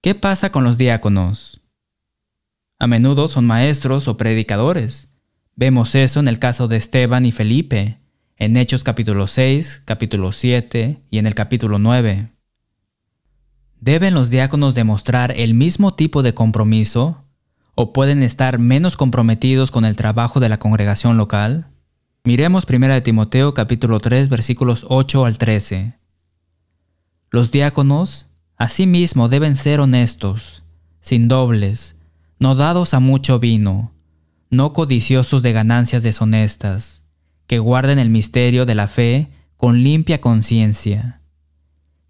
¿Qué 0.00 0.14
pasa 0.14 0.52
con 0.52 0.64
los 0.64 0.76
diáconos? 0.76 1.62
A 2.78 2.86
menudo 2.86 3.28
son 3.28 3.46
maestros 3.46 4.08
o 4.08 4.16
predicadores. 4.16 5.08
Vemos 5.56 5.94
eso 5.94 6.20
en 6.20 6.28
el 6.28 6.38
caso 6.38 6.68
de 6.68 6.76
Esteban 6.76 7.24
y 7.24 7.32
Felipe, 7.32 7.98
en 8.36 8.56
Hechos 8.56 8.84
capítulo 8.84 9.28
6, 9.28 9.82
capítulo 9.84 10.32
7 10.32 11.00
y 11.10 11.18
en 11.18 11.26
el 11.26 11.34
capítulo 11.34 11.78
9. 11.78 12.30
¿Deben 13.80 14.14
los 14.14 14.30
diáconos 14.30 14.74
demostrar 14.74 15.32
el 15.36 15.54
mismo 15.54 15.94
tipo 15.94 16.22
de 16.22 16.34
compromiso 16.34 17.23
o 17.74 17.92
pueden 17.92 18.22
estar 18.22 18.58
menos 18.58 18.96
comprometidos 18.96 19.70
con 19.70 19.84
el 19.84 19.96
trabajo 19.96 20.40
de 20.40 20.48
la 20.48 20.58
congregación 20.58 21.16
local? 21.16 21.68
Miremos 22.24 22.66
1 22.68 23.02
Timoteo 23.02 23.54
capítulo 23.54 24.00
3 24.00 24.28
versículos 24.28 24.86
8 24.88 25.24
al 25.26 25.38
13. 25.38 25.98
Los 27.30 27.50
diáconos, 27.50 28.30
asimismo, 28.56 29.28
deben 29.28 29.56
ser 29.56 29.80
honestos, 29.80 30.62
sin 31.00 31.28
dobles, 31.28 31.96
no 32.38 32.54
dados 32.54 32.94
a 32.94 33.00
mucho 33.00 33.38
vino, 33.38 33.92
no 34.50 34.72
codiciosos 34.72 35.42
de 35.42 35.52
ganancias 35.52 36.02
deshonestas, 36.02 37.04
que 37.46 37.58
guarden 37.58 37.98
el 37.98 38.08
misterio 38.08 38.66
de 38.66 38.74
la 38.74 38.88
fe 38.88 39.28
con 39.56 39.82
limpia 39.82 40.20
conciencia. 40.20 41.20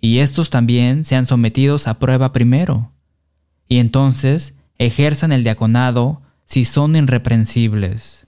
Y 0.00 0.18
estos 0.18 0.50
también 0.50 1.04
sean 1.04 1.24
sometidos 1.24 1.88
a 1.88 1.98
prueba 1.98 2.32
primero, 2.32 2.92
y 3.66 3.78
entonces 3.78 4.54
ejerzan 4.78 5.32
el 5.32 5.42
diaconado 5.42 6.22
si 6.44 6.64
son 6.64 6.96
irreprensibles. 6.96 8.26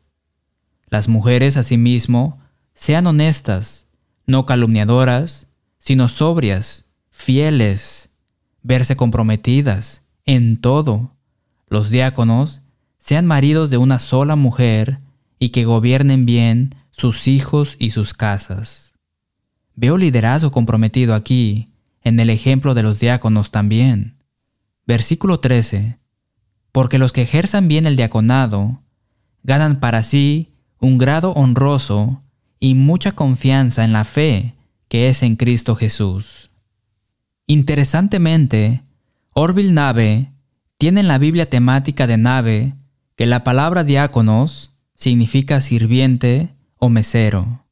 Las 0.89 1.09
mujeres 1.09 1.57
asimismo 1.57 2.39
sean 2.75 3.07
honestas, 3.07 3.87
no 4.27 4.47
calumniadoras, 4.47 5.47
sino 5.79 6.09
sobrias, 6.09 6.87
fieles, 7.11 8.11
verse 8.63 8.97
comprometidas 8.97 10.03
en 10.25 10.61
todo. 10.61 11.13
Los 11.69 11.91
diáconos 11.91 12.63
sean 12.99 13.27
maridos 13.27 13.71
de 13.71 13.79
una 13.79 13.99
sola 13.99 14.37
mujer 14.37 15.01
y 15.39 15.51
que 15.51 15.65
gobiernen 15.65 16.27
bien 16.27 16.75
sus 16.91 17.29
hijos 17.29 17.77
y 17.79 17.91
sus 17.91 18.15
casas. 18.15 18.95
Veo 19.75 19.97
liderazgo 19.97 20.51
comprometido 20.51 21.15
aquí, 21.15 21.71
en 22.03 22.19
el 22.21 22.31
ejemplo 22.31 22.75
de 22.75 22.83
los 22.83 23.01
diáconos 23.01 23.51
también. 23.51 24.17
Versículo 24.87 25.41
13. 25.41 25.99
Porque 26.77 26.99
los 26.99 27.15
que 27.15 27.23
ejerzan 27.23 27.69
bien 27.69 27.87
el 27.87 27.97
diaconado 27.97 28.83
ganan 29.43 29.81
para 29.81 30.03
sí 30.03 30.51
un 30.79 30.99
grado 30.99 31.33
honroso 31.33 32.21
y 32.61 32.75
mucha 32.75 33.13
confianza 33.13 33.83
en 33.83 33.95
la 33.95 34.05
fe 34.05 34.53
que 34.89 35.09
es 35.09 35.23
en 35.23 35.37
Cristo 35.37 35.75
Jesús. 35.75 36.51
Interesantemente, 37.47 38.83
Orville 39.33 39.73
Nave 39.73 40.33
tiene 40.77 41.01
en 41.01 41.09
la 41.09 41.17
Biblia 41.17 41.49
temática 41.49 42.07
de 42.07 42.19
nave 42.19 42.75
que 43.17 43.25
la 43.25 43.43
palabra 43.43 43.83
diáconos 43.83 44.75
significa 44.97 45.63
sirviente 45.63 46.51
o 46.77 46.91
mesero. 46.91 47.65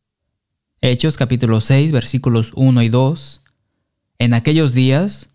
Hechos 0.80 1.18
capítulo 1.18 1.60
6 1.60 1.92
versículos 1.92 2.52
1 2.56 2.82
y 2.82 2.88
2. 2.88 3.42
En 4.18 4.32
aquellos 4.32 4.72
días, 4.72 5.28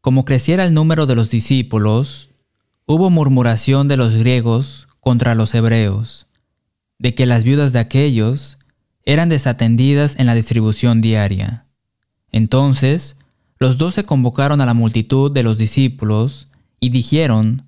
como 0.00 0.24
creciera 0.24 0.64
el 0.64 0.74
número 0.74 1.06
de 1.06 1.14
los 1.14 1.30
discípulos, 1.30 2.25
hubo 2.86 3.10
murmuración 3.10 3.88
de 3.88 3.96
los 3.96 4.14
griegos 4.14 4.88
contra 5.00 5.34
los 5.34 5.54
hebreos, 5.54 6.26
de 6.98 7.14
que 7.14 7.26
las 7.26 7.44
viudas 7.44 7.72
de 7.72 7.80
aquellos 7.80 8.58
eran 9.04 9.28
desatendidas 9.28 10.16
en 10.18 10.26
la 10.26 10.34
distribución 10.34 11.00
diaria. 11.00 11.66
Entonces, 12.32 13.16
los 13.58 13.78
doce 13.78 14.04
convocaron 14.04 14.60
a 14.60 14.66
la 14.66 14.74
multitud 14.74 15.30
de 15.30 15.42
los 15.42 15.58
discípulos 15.58 16.48
y 16.80 16.90
dijeron, 16.90 17.66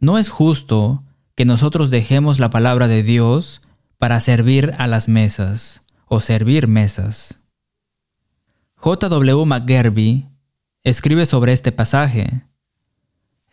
No 0.00 0.18
es 0.18 0.28
justo 0.28 1.02
que 1.34 1.44
nosotros 1.44 1.90
dejemos 1.90 2.38
la 2.38 2.50
palabra 2.50 2.88
de 2.88 3.02
Dios 3.02 3.60
para 3.98 4.20
servir 4.20 4.74
a 4.78 4.86
las 4.86 5.08
mesas 5.08 5.82
o 6.06 6.20
servir 6.20 6.68
mesas. 6.68 7.40
J.W. 8.76 9.44
McGerby 9.44 10.26
escribe 10.84 11.26
sobre 11.26 11.52
este 11.52 11.72
pasaje. 11.72 12.44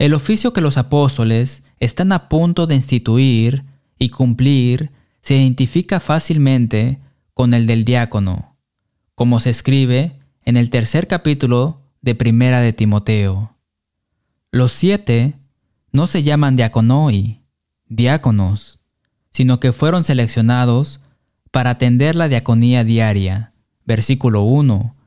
El 0.03 0.13
oficio 0.13 0.51
que 0.51 0.59
los 0.59 0.77
apóstoles 0.77 1.63
están 1.79 2.11
a 2.11 2.27
punto 2.27 2.67
de 2.67 2.75
instituir 2.75 3.63
y 3.97 4.09
cumplir 4.09 4.91
se 5.21 5.37
identifica 5.37 6.01
fácilmente 6.01 6.99
con 7.33 7.53
el 7.53 7.67
del 7.67 7.85
diácono, 7.85 8.57
como 9.15 9.39
se 9.39 9.49
escribe 9.49 10.19
en 10.43 10.57
el 10.57 10.71
tercer 10.71 11.07
capítulo 11.07 11.83
de 12.01 12.15
Primera 12.15 12.59
de 12.59 12.73
Timoteo. 12.73 13.55
Los 14.51 14.73
siete 14.73 15.35
no 15.93 16.05
se 16.05 16.21
llaman 16.21 16.57
diaconoi, 16.57 17.39
diáconos, 17.87 18.79
sino 19.31 19.61
que 19.61 19.71
fueron 19.71 20.03
seleccionados 20.03 20.99
para 21.49 21.69
atender 21.69 22.17
la 22.17 22.27
diaconía 22.27 22.83
diaria, 22.83 23.53
versículo 23.85 24.41
1, 24.41 24.97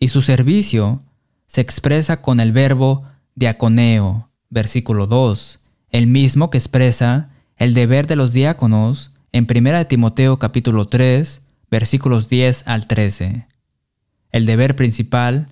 y 0.00 0.08
su 0.08 0.22
servicio 0.22 1.02
se 1.46 1.60
expresa 1.60 2.22
con 2.22 2.40
el 2.40 2.52
verbo 2.52 3.04
diaconeo, 3.34 4.25
versículo 4.50 5.06
2, 5.06 5.58
el 5.90 6.06
mismo 6.06 6.50
que 6.50 6.58
expresa 6.58 7.30
el 7.56 7.74
deber 7.74 8.06
de 8.06 8.16
los 8.16 8.32
diáconos 8.32 9.12
en 9.32 9.46
1 9.50 9.86
Timoteo 9.86 10.38
capítulo 10.38 10.88
3, 10.88 11.42
versículos 11.70 12.28
10 12.28 12.64
al 12.66 12.86
13. 12.86 13.46
El 14.32 14.46
deber 14.46 14.76
principal 14.76 15.48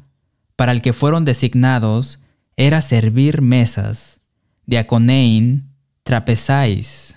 para 0.56 0.72
el 0.72 0.82
que 0.82 0.92
fueron 0.92 1.24
designados 1.24 2.18
era 2.56 2.82
servir 2.82 3.42
mesas, 3.42 4.20
diaconein, 4.66 5.70
trapezais. 6.02 7.16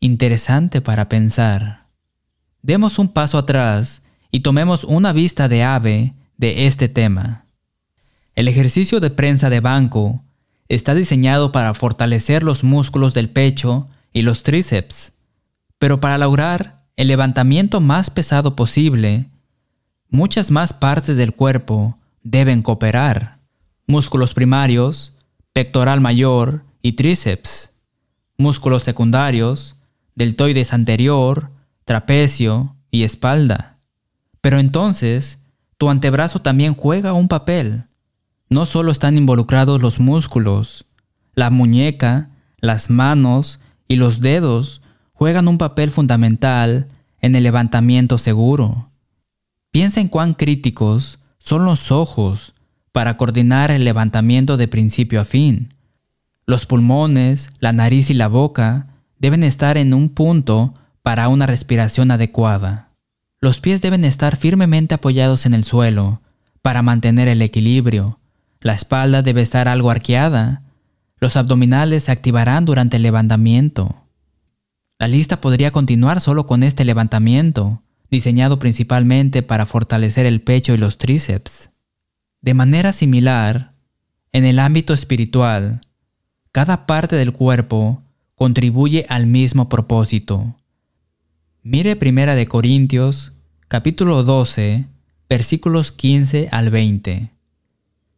Interesante 0.00 0.80
para 0.80 1.08
pensar. 1.08 1.86
Demos 2.62 2.98
un 2.98 3.08
paso 3.08 3.38
atrás 3.38 4.02
y 4.30 4.40
tomemos 4.40 4.84
una 4.84 5.12
vista 5.12 5.48
de 5.48 5.62
ave 5.62 6.14
de 6.36 6.66
este 6.66 6.88
tema. 6.88 7.46
El 8.34 8.48
ejercicio 8.48 9.00
de 9.00 9.10
prensa 9.10 9.50
de 9.50 9.60
banco 9.60 10.22
está 10.68 10.94
diseñado 10.94 11.52
para 11.52 11.74
fortalecer 11.74 12.42
los 12.42 12.64
músculos 12.64 13.14
del 13.14 13.28
pecho 13.28 13.88
y 14.12 14.22
los 14.22 14.42
tríceps, 14.42 15.12
pero 15.78 16.00
para 16.00 16.18
lograr 16.18 16.84
el 16.96 17.08
levantamiento 17.08 17.80
más 17.80 18.10
pesado 18.10 18.56
posible, 18.56 19.26
muchas 20.08 20.50
más 20.50 20.72
partes 20.72 21.16
del 21.16 21.34
cuerpo 21.34 21.98
deben 22.22 22.62
cooperar. 22.62 23.38
Músculos 23.86 24.34
primarios, 24.34 25.14
pectoral 25.52 26.00
mayor 26.00 26.64
y 26.82 26.92
tríceps. 26.92 27.72
Músculos 28.38 28.82
secundarios, 28.82 29.76
deltoides 30.14 30.72
anterior, 30.72 31.50
trapecio 31.84 32.74
y 32.90 33.04
espalda. 33.04 33.76
Pero 34.40 34.58
entonces, 34.58 35.40
tu 35.78 35.90
antebrazo 35.90 36.40
también 36.40 36.74
juega 36.74 37.12
un 37.12 37.28
papel. 37.28 37.84
No 38.48 38.66
solo 38.66 38.92
están 38.92 39.16
involucrados 39.16 39.82
los 39.82 39.98
músculos, 39.98 40.86
la 41.34 41.50
muñeca, 41.50 42.30
las 42.60 42.90
manos 42.90 43.60
y 43.88 43.96
los 43.96 44.20
dedos 44.20 44.82
juegan 45.12 45.48
un 45.48 45.58
papel 45.58 45.90
fundamental 45.90 46.88
en 47.20 47.34
el 47.34 47.42
levantamiento 47.42 48.18
seguro. 48.18 48.90
Piensa 49.70 50.00
en 50.00 50.08
cuán 50.08 50.34
críticos 50.34 51.18
son 51.38 51.64
los 51.64 51.90
ojos 51.90 52.54
para 52.92 53.16
coordinar 53.16 53.70
el 53.70 53.84
levantamiento 53.84 54.56
de 54.56 54.68
principio 54.68 55.20
a 55.20 55.24
fin. 55.24 55.74
Los 56.46 56.64
pulmones, 56.66 57.50
la 57.58 57.72
nariz 57.72 58.10
y 58.10 58.14
la 58.14 58.28
boca 58.28 58.86
deben 59.18 59.42
estar 59.42 59.76
en 59.76 59.92
un 59.92 60.08
punto 60.08 60.74
para 61.02 61.28
una 61.28 61.46
respiración 61.46 62.10
adecuada. 62.10 62.90
Los 63.40 63.60
pies 63.60 63.82
deben 63.82 64.04
estar 64.04 64.36
firmemente 64.36 64.94
apoyados 64.94 65.46
en 65.46 65.54
el 65.54 65.64
suelo 65.64 66.22
para 66.62 66.82
mantener 66.82 67.28
el 67.28 67.42
equilibrio. 67.42 68.18
La 68.66 68.72
espalda 68.72 69.22
debe 69.22 69.42
estar 69.42 69.68
algo 69.68 69.92
arqueada. 69.92 70.64
Los 71.20 71.36
abdominales 71.36 72.02
se 72.02 72.10
activarán 72.10 72.64
durante 72.64 72.96
el 72.96 73.04
levantamiento. 73.04 73.94
La 74.98 75.06
lista 75.06 75.40
podría 75.40 75.70
continuar 75.70 76.20
solo 76.20 76.46
con 76.46 76.64
este 76.64 76.84
levantamiento, 76.84 77.84
diseñado 78.10 78.58
principalmente 78.58 79.44
para 79.44 79.66
fortalecer 79.66 80.26
el 80.26 80.40
pecho 80.40 80.74
y 80.74 80.78
los 80.78 80.98
tríceps. 80.98 81.70
De 82.40 82.54
manera 82.54 82.92
similar, 82.92 83.74
en 84.32 84.44
el 84.44 84.58
ámbito 84.58 84.94
espiritual, 84.94 85.80
cada 86.50 86.86
parte 86.86 87.14
del 87.14 87.32
cuerpo 87.32 88.02
contribuye 88.34 89.06
al 89.08 89.28
mismo 89.28 89.68
propósito. 89.68 90.56
Mire 91.62 91.94
Primera 91.94 92.34
de 92.34 92.48
Corintios, 92.48 93.32
capítulo 93.68 94.24
12, 94.24 94.86
versículos 95.28 95.92
15 95.92 96.48
al 96.50 96.70
20. 96.70 97.35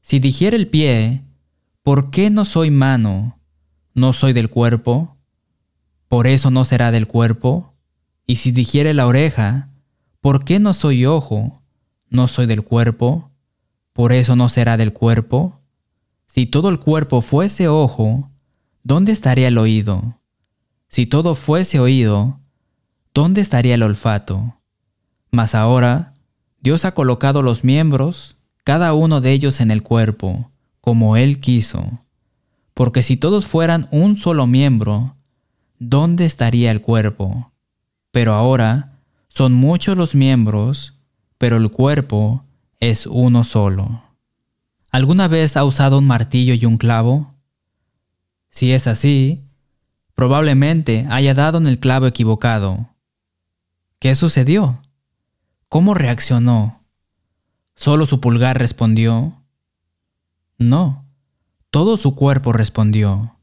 Si 0.08 0.20
dijera 0.20 0.56
el 0.56 0.68
pie, 0.68 1.22
¿por 1.82 2.08
qué 2.10 2.30
no 2.30 2.46
soy 2.46 2.70
mano? 2.70 3.38
¿No 3.92 4.14
soy 4.14 4.32
del 4.32 4.48
cuerpo? 4.48 5.18
por 6.08 6.26
eso 6.26 6.50
no 6.50 6.64
será 6.64 6.90
del 6.90 7.06
cuerpo? 7.06 7.74
Y 8.26 8.36
si 8.36 8.50
dijere 8.50 8.94
la 8.94 9.06
oreja, 9.06 9.68
¿por 10.22 10.46
qué 10.46 10.60
no 10.60 10.72
soy 10.72 11.04
ojo? 11.04 11.60
¿No 12.08 12.26
soy 12.26 12.46
del 12.46 12.64
cuerpo? 12.64 13.32
¿Por 13.92 14.14
eso 14.14 14.34
no 14.34 14.48
será 14.48 14.78
del 14.78 14.94
cuerpo? 14.94 15.60
Si 16.26 16.46
todo 16.46 16.70
el 16.70 16.80
cuerpo 16.80 17.20
fuese 17.20 17.68
ojo, 17.68 18.30
¿dónde 18.82 19.12
estaría 19.12 19.48
el 19.48 19.58
oído? 19.58 20.22
Si 20.88 21.04
todo 21.04 21.34
fuese 21.34 21.80
oído, 21.80 22.40
¿dónde 23.12 23.42
estaría 23.42 23.74
el 23.74 23.82
olfato? 23.82 24.54
Mas 25.30 25.54
ahora, 25.54 26.14
Dios 26.62 26.86
ha 26.86 26.94
colocado 26.94 27.42
los 27.42 27.62
miembros, 27.62 28.37
cada 28.68 28.92
uno 28.92 29.22
de 29.22 29.32
ellos 29.32 29.62
en 29.62 29.70
el 29.70 29.82
cuerpo, 29.82 30.50
como 30.82 31.16
Él 31.16 31.40
quiso. 31.40 32.04
Porque 32.74 33.02
si 33.02 33.16
todos 33.16 33.46
fueran 33.46 33.88
un 33.92 34.18
solo 34.18 34.46
miembro, 34.46 35.16
¿dónde 35.78 36.26
estaría 36.26 36.70
el 36.70 36.82
cuerpo? 36.82 37.50
Pero 38.10 38.34
ahora 38.34 39.00
son 39.30 39.54
muchos 39.54 39.96
los 39.96 40.14
miembros, 40.14 40.98
pero 41.38 41.56
el 41.56 41.70
cuerpo 41.70 42.44
es 42.78 43.06
uno 43.06 43.42
solo. 43.42 44.02
¿Alguna 44.90 45.28
vez 45.28 45.56
ha 45.56 45.64
usado 45.64 45.96
un 45.96 46.06
martillo 46.06 46.52
y 46.52 46.66
un 46.66 46.76
clavo? 46.76 47.32
Si 48.50 48.72
es 48.72 48.86
así, 48.86 49.46
probablemente 50.14 51.06
haya 51.08 51.32
dado 51.32 51.56
en 51.56 51.64
el 51.64 51.78
clavo 51.78 52.06
equivocado. 52.06 52.90
¿Qué 53.98 54.14
sucedió? 54.14 54.82
¿Cómo 55.70 55.94
reaccionó? 55.94 56.77
¿Solo 57.78 58.06
su 58.06 58.18
pulgar 58.20 58.58
respondió? 58.58 59.40
No, 60.58 61.06
todo 61.70 61.96
su 61.96 62.16
cuerpo 62.16 62.52
respondió. 62.52 63.36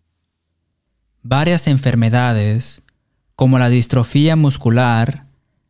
Varias 1.24 1.67
enfermedades, 1.67 2.84
como 3.38 3.60
la 3.60 3.69
distrofía 3.69 4.36
muscular, 4.36 5.28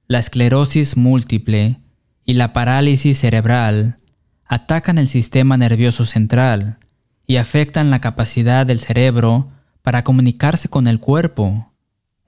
la 0.07 0.17
esclerosis 0.17 0.97
múltiple 0.97 1.79
y 2.25 2.33
la 2.33 2.53
parálisis 2.53 3.19
cerebral, 3.19 3.99
atacan 4.45 4.97
el 4.97 5.09
sistema 5.09 5.57
nervioso 5.57 6.03
central 6.03 6.79
y 7.27 7.35
afectan 7.35 7.91
la 7.91 8.01
capacidad 8.01 8.65
del 8.65 8.79
cerebro 8.79 9.51
para 9.83 10.03
comunicarse 10.03 10.69
con 10.69 10.87
el 10.87 10.99
cuerpo. 10.99 11.71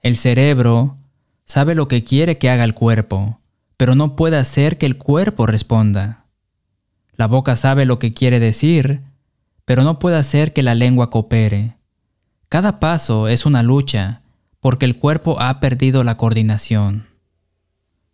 El 0.02 0.16
cerebro 0.16 0.98
sabe 1.46 1.74
lo 1.74 1.88
que 1.88 2.04
quiere 2.04 2.38
que 2.38 2.48
haga 2.48 2.62
el 2.62 2.74
cuerpo, 2.74 3.40
pero 3.76 3.96
no 3.96 4.14
puede 4.14 4.36
hacer 4.36 4.78
que 4.78 4.86
el 4.86 4.98
cuerpo 4.98 5.44
responda. 5.44 6.27
La 7.18 7.26
boca 7.26 7.56
sabe 7.56 7.84
lo 7.84 7.98
que 7.98 8.14
quiere 8.14 8.38
decir, 8.38 9.00
pero 9.64 9.82
no 9.82 9.98
puede 9.98 10.16
hacer 10.16 10.52
que 10.52 10.62
la 10.62 10.76
lengua 10.76 11.10
coopere. 11.10 11.74
Cada 12.48 12.78
paso 12.78 13.26
es 13.26 13.44
una 13.44 13.64
lucha 13.64 14.22
porque 14.60 14.86
el 14.86 14.96
cuerpo 14.96 15.40
ha 15.40 15.58
perdido 15.58 16.04
la 16.04 16.16
coordinación. 16.16 17.08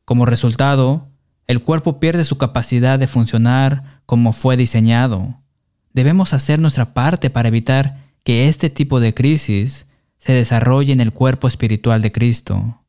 Como 0.07 0.25
resultado, 0.25 1.07
el 1.47 1.63
cuerpo 1.63 2.01
pierde 2.01 2.25
su 2.25 2.39
capacidad 2.39 2.99
de 2.99 3.07
funcionar 3.07 4.01
como 4.07 4.33
fue 4.33 4.57
diseñado. 4.57 5.39
Debemos 5.93 6.33
hacer 6.33 6.59
nuestra 6.59 6.95
parte 6.95 7.29
para 7.29 7.49
evitar 7.49 7.99
que 8.23 8.49
este 8.49 8.71
tipo 8.71 9.01
de 9.01 9.13
crisis 9.13 9.87
se 10.17 10.33
desarrolle 10.33 10.95
en 10.95 11.01
el 11.01 11.13
cuerpo 11.13 11.47
espiritual 11.47 12.01
de 12.01 12.11
Cristo. 12.11 12.81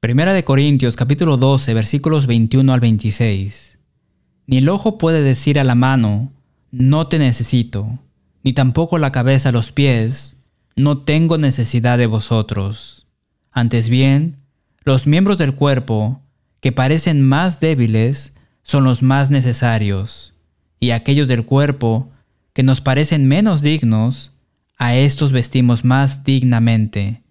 Primera 0.00 0.32
de 0.32 0.44
Corintios 0.44 0.96
capítulo 0.96 1.36
12 1.36 1.74
versículos 1.74 2.26
21 2.26 2.72
al 2.72 2.80
26. 2.80 3.73
Ni 4.46 4.58
el 4.58 4.68
ojo 4.68 4.98
puede 4.98 5.22
decir 5.22 5.58
a 5.58 5.64
la 5.64 5.74
mano, 5.74 6.32
no 6.70 7.06
te 7.06 7.18
necesito, 7.18 7.98
ni 8.42 8.52
tampoco 8.52 8.98
la 8.98 9.12
cabeza 9.12 9.48
a 9.48 9.52
los 9.52 9.72
pies, 9.72 10.36
no 10.76 10.98
tengo 10.98 11.38
necesidad 11.38 11.98
de 11.98 12.06
vosotros. 12.06 13.06
Antes 13.52 13.88
bien, 13.88 14.36
los 14.84 15.06
miembros 15.06 15.38
del 15.38 15.54
cuerpo, 15.54 16.20
que 16.60 16.72
parecen 16.72 17.22
más 17.22 17.60
débiles, 17.60 18.34
son 18.62 18.84
los 18.84 19.02
más 19.02 19.30
necesarios, 19.30 20.34
y 20.80 20.90
aquellos 20.90 21.28
del 21.28 21.44
cuerpo, 21.44 22.10
que 22.52 22.62
nos 22.62 22.80
parecen 22.80 23.28
menos 23.28 23.62
dignos, 23.62 24.32
a 24.76 24.94
estos 24.94 25.32
vestimos 25.32 25.84
más 25.84 26.24
dignamente, 26.24 27.22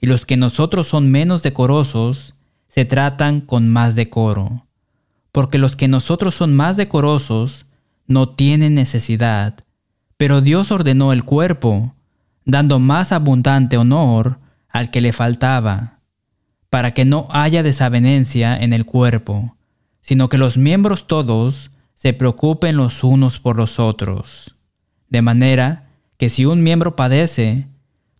y 0.00 0.06
los 0.06 0.26
que 0.26 0.36
nosotros 0.36 0.86
son 0.86 1.10
menos 1.10 1.42
decorosos, 1.42 2.34
se 2.68 2.84
tratan 2.84 3.40
con 3.40 3.68
más 3.68 3.94
decoro, 3.94 4.66
porque 5.32 5.58
los 5.58 5.76
que 5.76 5.88
nosotros 5.88 6.34
son 6.34 6.54
más 6.54 6.76
decorosos 6.76 7.66
no 8.06 8.28
tienen 8.28 8.74
necesidad, 8.74 9.64
pero 10.18 10.42
Dios 10.42 10.70
ordenó 10.70 11.12
el 11.12 11.24
cuerpo, 11.24 11.94
dando 12.44 12.78
más 12.78 13.12
abundante 13.12 13.78
honor 13.78 14.38
al 14.68 14.90
que 14.90 15.00
le 15.00 15.12
faltaba, 15.12 15.98
para 16.70 16.92
que 16.94 17.04
no 17.04 17.28
haya 17.30 17.62
desavenencia 17.62 18.56
en 18.56 18.72
el 18.72 18.84
cuerpo, 18.84 19.56
sino 20.02 20.28
que 20.28 20.38
los 20.38 20.58
miembros 20.58 21.06
todos 21.06 21.70
se 21.94 22.12
preocupen 22.12 22.76
los 22.76 23.02
unos 23.02 23.40
por 23.40 23.56
los 23.56 23.78
otros, 23.78 24.54
de 25.08 25.22
manera 25.22 25.88
que 26.18 26.28
si 26.28 26.44
un 26.44 26.62
miembro 26.62 26.94
padece, 26.94 27.68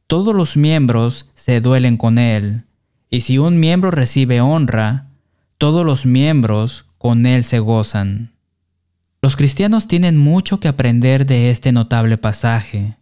todos 0.07 0.35
los 0.35 0.57
miembros 0.57 1.31
se 1.35 1.61
duelen 1.61 1.97
con 1.97 2.19
él, 2.19 2.65
y 3.11 3.23
si 3.23 3.39
un 3.39 3.61
miembro 3.61 3.91
recibe 3.91 4.41
honra, 4.41 5.09
todos 5.59 5.85
los 5.85 6.07
miembros 6.07 6.87
con 7.03 7.27
él 7.27 7.43
se 7.43 7.59
gozan. 7.59 8.31
Los 9.23 9.35
cristianos 9.35 9.89
tienen 9.89 10.17
mucho 10.17 10.61
que 10.61 10.69
aprender 10.69 11.27
de 11.27 11.51
este 11.51 11.73
notable 11.73 12.17
pasaje, 12.17 12.97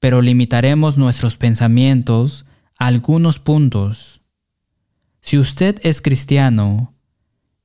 pero 0.00 0.20
limitaremos 0.20 0.98
nuestros 0.98 1.36
pensamientos 1.36 2.44
a 2.76 2.88
algunos 2.88 3.38
puntos. 3.38 4.20
Si 5.20 5.38
usted 5.38 5.78
es 5.84 6.02
cristiano, 6.02 6.92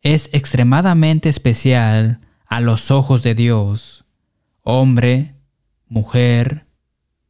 es 0.04 0.30
extremadamente 0.34 1.30
especial 1.30 2.20
a 2.46 2.60
los 2.60 2.92
ojos 2.92 3.24
de 3.24 3.34
Dios, 3.34 4.06
hombre, 4.62 5.34
mujer, 5.88 6.68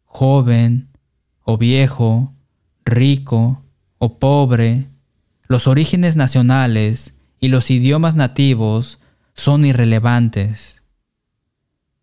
joven 0.03 0.89
o 1.45 1.57
viejo, 1.57 2.33
rico 2.83 3.63
o 3.97 4.19
pobre, 4.19 4.89
los 5.47 5.67
orígenes 5.67 6.17
nacionales 6.17 7.13
y 7.39 7.49
los 7.49 7.71
idiomas 7.71 8.15
nativos 8.15 8.99
son 9.33 9.65
irrelevantes. 9.65 10.81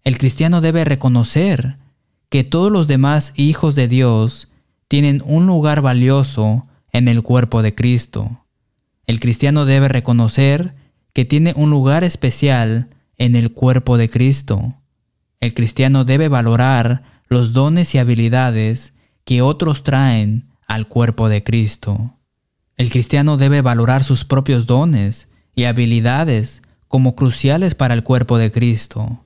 El 0.05 0.19
cristiano 0.19 0.61
debe 0.61 0.85
reconocer 0.85 1.79
que 2.29 2.45
todos 2.45 2.73
los 2.73 2.89
demás 2.89 3.33
hijos 3.37 3.75
de 3.75 3.89
Dios 3.89 4.49
tienen 4.89 5.23
un 5.25 5.47
lugar 5.47 5.81
valioso 5.81 6.67
en 6.93 7.09
el 7.09 7.23
cuerpo 7.23 7.63
de 7.63 7.75
Cristo. 7.75 8.45
El 9.07 9.21
cristiano 9.21 9.65
debe 9.65 9.89
reconocer 9.89 10.75
que 11.13 11.25
tiene 11.25 11.55
un 11.57 11.71
lugar 11.71 12.05
especial 12.05 12.89
en 13.19 13.37
el 13.37 13.53
cuerpo 13.53 13.97
de 13.97 14.09
Cristo. 14.09 14.75
El 15.41 15.55
cristiano 15.55 16.05
debe 16.05 16.29
valorar 16.29 17.03
los 17.29 17.53
dones 17.53 17.95
y 17.95 17.99
habilidades 17.99 18.95
que 19.25 19.43
otros 19.43 19.83
traen 19.83 20.49
al 20.67 20.89
cuerpo 20.89 21.29
de 21.29 21.43
Cristo. 21.43 22.16
El 22.77 22.91
cristiano 22.91 23.37
debe 23.37 23.63
valorar 23.63 24.05
sus 24.05 24.25
propios 24.25 24.67
dones 24.67 25.29
y 25.55 25.65
habilidades 25.65 26.63
como 26.89 27.17
cruciales 27.17 27.75
para 27.75 27.95
el 27.95 28.03
cuerpo 28.03 28.37
de 28.39 28.53
Cristo. 28.53 29.25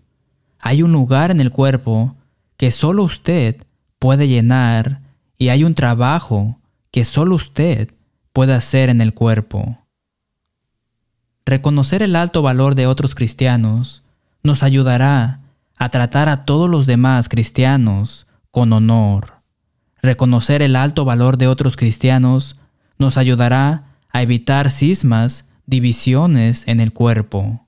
Hay 0.61 0.83
un 0.83 0.93
lugar 0.93 1.31
en 1.31 1.41
el 1.41 1.51
cuerpo 1.51 2.15
que 2.57 2.71
solo 2.71 3.03
usted 3.03 3.57
puede 3.99 4.29
llenar 4.29 5.01
y 5.37 5.49
hay 5.49 5.65
un 5.65 5.75
trabajo 5.75 6.59
que 6.91 7.05
solo 7.05 7.35
usted 7.35 7.93
puede 8.33 8.55
hacer 8.55 8.89
en 8.89 9.01
el 9.01 9.15
cuerpo. 9.15 9.79
Reconocer 11.45 12.03
el 12.03 12.15
alto 12.15 12.43
valor 12.43 12.75
de 12.75 12.87
otros 12.87 13.15
cristianos 13.15 14.05
nos 14.43 14.63
ayudará 14.63 15.41
a 15.77 15.89
tratar 15.89 16.29
a 16.29 16.45
todos 16.45 16.71
los 16.71 16.87
demás 16.87 17.29
cristianos 17.29 18.27
con 18.51 18.73
honor. 18.73 19.41
Reconocer 20.03 20.63
el 20.63 20.77
alto 20.77 21.05
valor 21.05 21.37
de 21.39 21.49
otros 21.49 21.77
cristianos 21.77 22.60
nos 23.01 23.17
ayudará 23.17 23.97
a 24.11 24.23
evitar 24.23 24.71
cismas, 24.71 25.49
divisiones 25.67 26.63
en 26.69 26.79
el 26.79 26.93
cuerpo. 26.93 27.67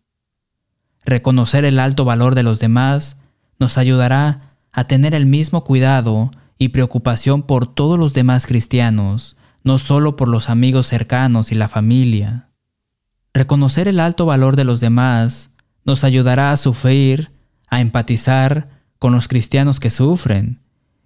Reconocer 1.04 1.64
el 1.64 1.78
alto 1.78 2.04
valor 2.04 2.34
de 2.34 2.42
los 2.42 2.60
demás 2.60 3.18
nos 3.58 3.78
ayudará 3.78 4.56
a 4.72 4.84
tener 4.84 5.14
el 5.14 5.26
mismo 5.26 5.64
cuidado 5.64 6.30
y 6.58 6.68
preocupación 6.68 7.42
por 7.42 7.66
todos 7.66 7.98
los 7.98 8.14
demás 8.14 8.46
cristianos, 8.46 9.36
no 9.64 9.78
solo 9.78 10.16
por 10.16 10.28
los 10.28 10.50
amigos 10.50 10.86
cercanos 10.86 11.50
y 11.50 11.54
la 11.54 11.68
familia. 11.68 12.50
Reconocer 13.32 13.88
el 13.88 14.00
alto 14.00 14.26
valor 14.26 14.54
de 14.54 14.64
los 14.64 14.80
demás 14.80 15.50
nos 15.84 16.04
ayudará 16.04 16.52
a 16.52 16.56
sufrir, 16.56 17.32
a 17.68 17.80
empatizar 17.80 18.68
con 18.98 19.12
los 19.12 19.28
cristianos 19.28 19.80
que 19.80 19.90
sufren 19.90 20.60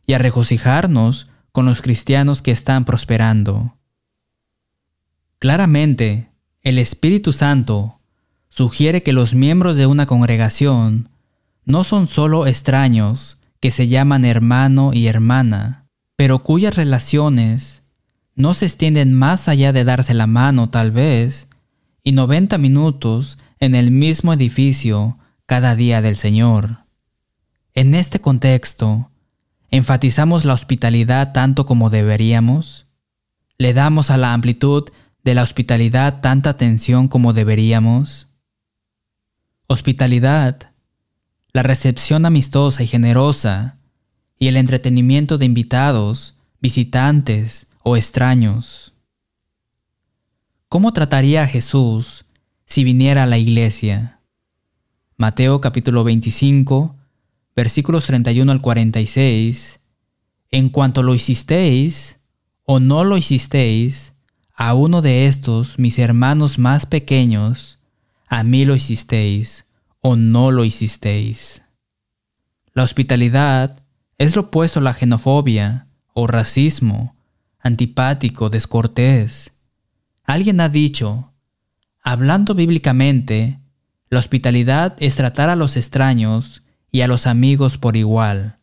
y 0.07 0.15
a 0.15 0.19
regocijarnos 0.19 1.29
con 1.53 1.65
los 1.65 1.81
cristianos 1.81 2.43
que 2.43 2.51
están 2.51 2.85
prosperando. 2.85 3.76
Claramente, 5.39 6.31
el 6.63 6.79
Espíritu 6.79 7.33
Santo 7.33 8.01
sugiere 8.49 9.03
que 9.03 9.13
los 9.13 9.35
miembros 9.35 9.77
de 9.77 9.87
una 9.87 10.07
congregación 10.07 11.11
no 11.65 11.85
son 11.85 12.07
solo 12.07 12.47
extraños 12.47 13.39
que 13.61 13.71
se 13.71 13.89
llaman 13.89 14.25
hermano 14.25 14.93
y 14.95 15.09
hermana, 15.09 15.87
pero 16.17 16.43
cuyas 16.43 16.77
relaciones 16.77 17.83
no 18.35 18.55
se 18.55 18.67
extienden 18.67 19.13
más 19.13 19.49
allá 19.49 19.73
de 19.73 19.85
darse 19.85 20.15
la 20.15 20.27
mano 20.27 20.71
tal 20.71 20.91
vez, 20.91 21.49
y 22.03 22.13
90 22.13 22.57
minutos 22.59 23.37
en 23.59 23.75
el 23.75 23.91
mismo 23.91 24.33
edificio 24.33 25.19
cada 25.45 25.75
día 25.75 26.01
del 26.01 26.17
Señor. 26.17 26.79
En 27.75 27.95
este 27.95 28.21
contexto, 28.21 29.11
¿enfatizamos 29.71 30.45
la 30.45 30.55
hospitalidad 30.55 31.33
tanto 31.33 31.67
como 31.67 31.91
deberíamos? 31.91 32.87
¿Le 33.59 33.75
damos 33.75 34.11
a 34.11 34.17
la 34.17 34.33
amplitud 34.33 34.91
de 35.27 35.35
la 35.35 35.43
hospitalidad 35.43 36.21
tanta 36.21 36.51
atención 36.51 37.09
como 37.09 37.33
deberíamos? 37.33 38.29
Hospitalidad 39.67 40.71
la 41.53 41.65
recepción 41.65 42.27
amistosa 42.27 42.85
y 42.85 42.87
generosa, 42.87 43.79
y 44.39 44.47
el 44.47 44.57
entretenimiento 44.57 45.37
de 45.37 45.47
invitados, 45.47 46.37
visitantes 46.61 47.67
o 47.83 47.97
extraños. 47.97 48.93
¿Cómo 50.69 50.93
trataría 50.93 51.43
a 51.43 51.47
Jesús 51.49 52.27
si 52.67 52.85
viniera 52.85 53.25
a 53.25 53.27
la 53.27 53.39
iglesia? 53.39 54.21
Mateo 55.17 55.61
capítulo 55.61 56.05
25, 56.05 56.95
versículos 57.57 58.05
31 58.07 58.53
al 58.53 58.61
46. 58.61 59.81
En 60.53 60.69
cuanto 60.69 61.03
lo 61.03 61.17
hicisteis 61.17 62.21
o 62.65 62.79
no 62.79 63.03
lo 63.03 63.17
hicisteis, 63.17 64.13
a 64.57 64.73
uno 64.73 65.03
de 65.03 65.27
estos 65.27 65.79
mis 65.79 65.99
hermanos 65.99 66.59
más 66.59 66.87
pequeños, 66.87 67.79
a 68.27 68.43
mí 68.43 68.65
lo 68.65 68.75
hicisteis 68.75 69.67
o 70.01 70.17
no 70.17 70.51
lo 70.51 70.65
hicisteis. 70.65 71.63
La 72.73 72.83
hospitalidad 72.83 73.83
es 74.17 74.35
lo 74.35 74.43
opuesto 74.43 74.81
a 74.81 74.83
la 74.83 74.95
xenofobia 74.95 75.89
o 76.15 76.27
racismo, 76.27 77.15
antipático, 77.61 78.49
descortés. 78.49 79.53
Alguien 80.25 80.61
ha 80.63 80.71
dicho, 80.71 81.33
hablando 82.03 82.55
bíblicamente, 82.55 83.61
la 84.09 84.21
hospitalidad 84.21 84.97
es 85.01 85.17
tratar 85.17 85.51
a 85.51 85.57
los 85.57 85.77
extraños 85.77 86.63
y 86.91 87.03
a 87.03 87.09
los 87.09 87.27
amigos 87.27 87.77
por 87.77 87.95
igual, 87.95 88.57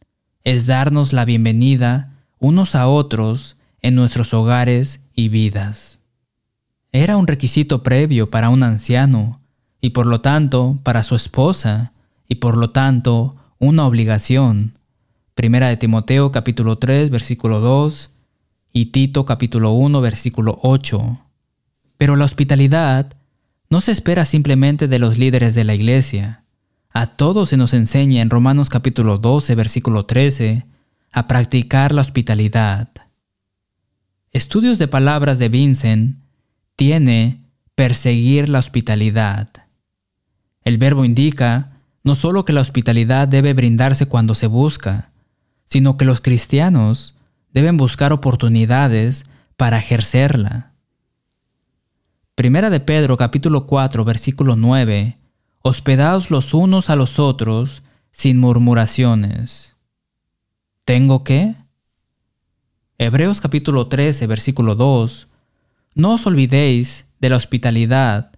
es 0.44 0.66
darnos 0.66 1.14
la 1.14 1.24
bienvenida 1.24 2.14
unos 2.40 2.74
a 2.74 2.88
otros 2.88 3.58
en 3.82 3.94
nuestros 3.94 4.34
hogares 4.34 5.03
y 5.16 5.30
vidas. 5.30 6.00
Era 6.92 7.18
un 7.18 7.28
requisito 7.28 7.84
previo 7.84 8.30
para 8.30 8.50
un 8.50 8.64
anciano 8.64 9.40
y 9.82 9.90
por 9.90 10.06
lo 10.06 10.22
tanto 10.22 10.80
para 10.84 11.04
su 11.04 11.16
esposa, 11.16 11.94
y 12.28 12.36
por 12.36 12.58
lo 12.58 12.72
tanto 12.72 13.36
una 13.60 13.86
obligación. 13.86 14.78
Primera 15.36 15.68
de 15.68 15.78
Timoteo 15.78 16.32
capítulo 16.32 16.78
3 16.78 17.10
versículo 17.10 17.60
2 17.60 18.10
y 18.72 18.86
Tito 18.88 19.26
capítulo 19.26 19.72
1 19.74 20.02
versículo 20.02 20.60
8. 20.64 21.20
Pero 21.98 22.16
la 22.16 22.26
hospitalidad 22.26 23.14
no 23.70 23.82
se 23.82 23.92
espera 23.92 24.26
simplemente 24.26 24.88
de 24.88 25.00
los 25.00 25.18
líderes 25.18 25.54
de 25.54 25.64
la 25.64 25.76
iglesia. 25.76 26.44
A 26.90 27.08
todos 27.08 27.50
se 27.50 27.58
nos 27.58 27.74
enseña 27.74 28.22
en 28.22 28.30
Romanos 28.30 28.70
capítulo 28.70 29.18
12 29.18 29.56
versículo 29.56 30.06
13 30.06 30.66
a 31.12 31.28
practicar 31.28 31.92
la 31.92 32.02
hospitalidad. 32.02 32.90
Estudios 34.34 34.80
de 34.80 34.88
palabras 34.88 35.38
de 35.38 35.48
Vincent 35.48 36.18
tiene 36.76 37.44
perseguir 37.76 38.50
la 38.50 38.58
hospitalidad. 38.58 39.50
El 40.64 40.80
verbo 40.80 41.06
indica 41.06 41.78
no 42.04 42.16
solo 42.16 42.44
que 42.44 42.52
la 42.52 42.62
hospitalidad 42.62 43.28
debe 43.28 43.54
brindarse 43.54 44.08
cuando 44.08 44.34
se 44.34 44.48
busca, 44.48 45.12
sino 45.66 45.98
que 45.98 46.06
los 46.06 46.20
cristianos 46.20 47.14
deben 47.52 47.78
buscar 47.78 48.12
oportunidades 48.12 49.26
para 49.56 49.78
ejercerla. 49.78 50.72
Primera 52.34 52.72
de 52.72 52.80
Pedro 52.80 53.18
capítulo 53.18 53.68
4 53.68 54.04
versículo 54.04 54.56
9. 54.56 55.20
Hospedaos 55.62 56.32
los 56.32 56.56
unos 56.56 56.90
a 56.90 56.96
los 56.96 57.20
otros 57.20 57.84
sin 58.12 58.40
murmuraciones. 58.40 59.76
¿Tengo 60.86 61.24
qué? 61.24 61.56
Hebreos 63.04 63.42
capítulo 63.42 63.88
13 63.88 64.28
versículo 64.28 64.76
2. 64.76 65.28
No 65.94 66.14
os 66.14 66.26
olvidéis 66.26 67.06
de 67.20 67.28
la 67.28 67.36
hospitalidad, 67.36 68.32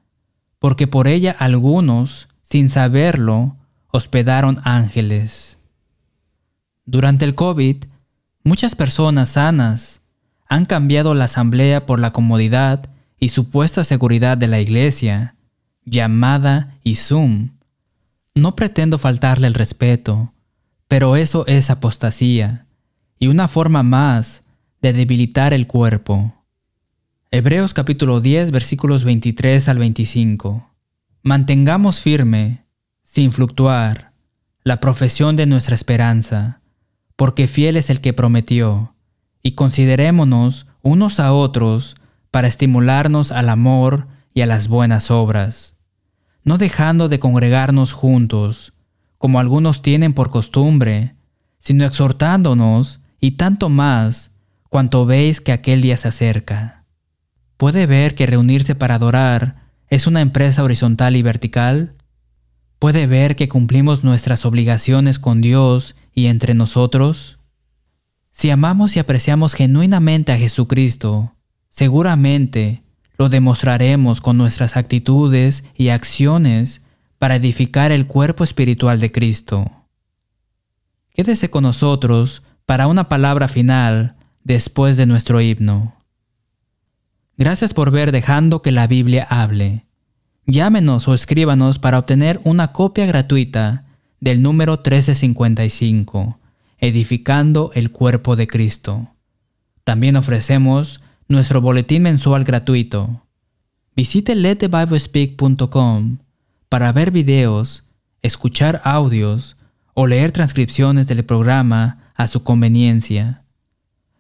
porque 0.58 0.88
por 0.88 1.08
ella 1.08 1.36
algunos, 1.38 2.30
sin 2.42 2.70
saberlo, 2.70 3.58
hospedaron 3.92 4.62
ángeles. 4.64 5.60
Durante 6.84 7.26
el 7.26 7.36
COVID, 7.36 7.84
muchas 8.44 8.74
personas 8.74 9.30
sanas 9.30 10.02
han 10.48 10.66
cambiado 10.66 11.14
la 11.14 11.26
asamblea 11.26 11.86
por 11.86 12.00
la 12.00 12.12
comodidad 12.12 12.90
y 13.20 13.30
supuesta 13.30 13.84
seguridad 13.84 14.36
de 14.36 14.48
la 14.48 14.60
iglesia, 14.60 15.36
llamada 15.84 16.80
y 16.84 16.96
Zoom. 16.96 17.52
No 18.34 18.56
pretendo 18.56 18.98
faltarle 18.98 19.46
el 19.46 19.54
respeto, 19.54 20.34
pero 20.88 21.18
eso 21.18 21.46
es 21.46 21.70
apostasía 21.70 22.66
y 23.20 23.28
una 23.28 23.48
forma 23.48 23.84
más 23.84 24.42
de 24.86 24.94
debilitar 24.94 25.52
el 25.52 25.66
cuerpo. 25.66 26.36
Hebreos 27.32 27.74
capítulo 27.74 28.22
10 28.22 28.52
versículos 28.52 29.04
23 29.04 29.68
al 29.68 29.80
25. 29.80 30.70
Mantengamos 31.24 32.00
firme, 32.00 32.66
sin 33.02 33.32
fluctuar, 33.32 34.12
la 34.64 34.80
profesión 34.80 35.36
de 35.38 35.48
nuestra 35.48 35.74
esperanza, 35.74 36.62
porque 37.16 37.48
fiel 37.48 37.78
es 37.78 37.90
el 37.90 38.00
que 38.00 38.14
prometió, 38.14 38.94
y 39.42 39.54
considerémonos 39.54 40.68
unos 40.84 41.20
a 41.20 41.34
otros 41.34 41.96
para 42.30 42.48
estimularnos 42.48 43.32
al 43.32 43.50
amor 43.50 44.06
y 44.36 44.42
a 44.42 44.46
las 44.46 44.68
buenas 44.68 45.10
obras, 45.10 45.76
no 46.44 46.60
dejando 46.60 47.10
de 47.10 47.18
congregarnos 47.18 47.92
juntos, 47.92 48.74
como 49.18 49.40
algunos 49.40 49.82
tienen 49.82 50.14
por 50.14 50.30
costumbre, 50.30 51.16
sino 51.58 51.86
exhortándonos 51.86 53.00
y 53.20 53.32
tanto 53.32 53.70
más 53.70 54.35
cuanto 54.76 55.06
veis 55.06 55.40
que 55.40 55.54
aquel 55.54 55.82
día 55.82 55.96
se 55.96 56.10
acerca. 56.10 56.84
¿Puede 57.56 57.86
ver 57.86 58.14
que 58.14 58.26
reunirse 58.26 58.76
para 58.76 58.96
adorar 58.96 59.70
es 59.88 60.06
una 60.06 60.20
empresa 60.20 60.66
horizontal 60.66 61.16
y 61.16 61.22
vertical? 61.22 61.94
¿Puede 62.78 63.08
ver 63.08 63.38
que 63.38 63.48
cumplimos 63.48 64.04
nuestras 64.04 64.46
obligaciones 64.46 65.18
con 65.18 65.40
Dios 65.40 65.96
y 66.14 66.26
entre 66.26 66.56
nosotros? 66.56 67.40
Si 68.32 68.50
amamos 68.50 68.98
y 68.98 69.00
apreciamos 69.00 69.54
genuinamente 69.54 70.34
a 70.34 70.38
Jesucristo, 70.38 71.32
seguramente 71.70 72.84
lo 73.18 73.30
demostraremos 73.30 74.20
con 74.20 74.38
nuestras 74.38 74.76
actitudes 74.76 75.64
y 75.78 75.88
acciones 75.88 76.82
para 77.18 77.38
edificar 77.38 77.94
el 77.94 78.08
cuerpo 78.08 78.44
espiritual 78.44 79.00
de 79.00 79.14
Cristo. 79.14 79.72
Quédese 81.14 81.50
con 81.50 81.64
nosotros 81.64 82.44
para 82.66 82.88
una 82.88 83.08
palabra 83.08 83.48
final 83.48 84.18
después 84.46 84.96
de 84.96 85.06
nuestro 85.08 85.42
himno. 85.42 85.96
Gracias 87.38 87.74
por 87.74 87.92
ver 87.92 88.14
dejando 88.14 88.62
que 88.62 88.72
la 88.72 88.88
Biblia 88.88 89.28
hable. 89.30 89.86
Llámenos 90.46 91.10
o 91.10 91.14
escríbanos 91.14 91.80
para 91.80 92.00
obtener 92.00 92.40
una 92.46 92.72
copia 92.72 93.06
gratuita 93.06 93.84
del 94.22 94.42
número 94.42 94.74
1355, 94.74 96.40
Edificando 96.78 97.72
el 97.74 97.92
Cuerpo 97.92 98.36
de 98.36 98.48
Cristo. 98.48 99.10
También 99.84 100.16
ofrecemos 100.16 101.02
nuestro 101.28 101.60
boletín 101.60 102.04
mensual 102.04 102.44
gratuito. 102.44 103.24
Visite 103.96 104.36
letthebiblespeak.com 104.36 106.20
para 106.70 106.92
ver 106.92 107.12
videos, 107.12 107.90
escuchar 108.22 108.82
audios 108.84 109.58
o 109.96 110.06
leer 110.06 110.32
transcripciones 110.32 111.08
del 111.08 111.26
programa 111.26 112.12
a 112.14 112.28
su 112.28 112.44
conveniencia. 112.44 113.45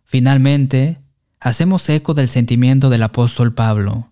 Finalmente, 0.05 0.99
hacemos 1.39 1.89
eco 1.89 2.13
del 2.13 2.29
sentimiento 2.29 2.89
del 2.89 3.03
apóstol 3.03 3.53
Pablo, 3.53 4.09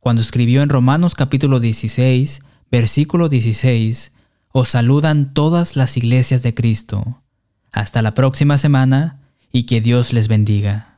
cuando 0.00 0.20
escribió 0.20 0.62
en 0.62 0.68
Romanos 0.68 1.14
capítulo 1.14 1.60
16, 1.60 2.42
versículo 2.70 3.28
16, 3.28 4.12
os 4.52 4.68
saludan 4.68 5.32
todas 5.32 5.76
las 5.76 5.96
iglesias 5.96 6.42
de 6.42 6.54
Cristo. 6.54 7.22
Hasta 7.72 8.02
la 8.02 8.14
próxima 8.14 8.58
semana 8.58 9.20
y 9.50 9.64
que 9.64 9.80
Dios 9.80 10.12
les 10.12 10.28
bendiga. 10.28 10.93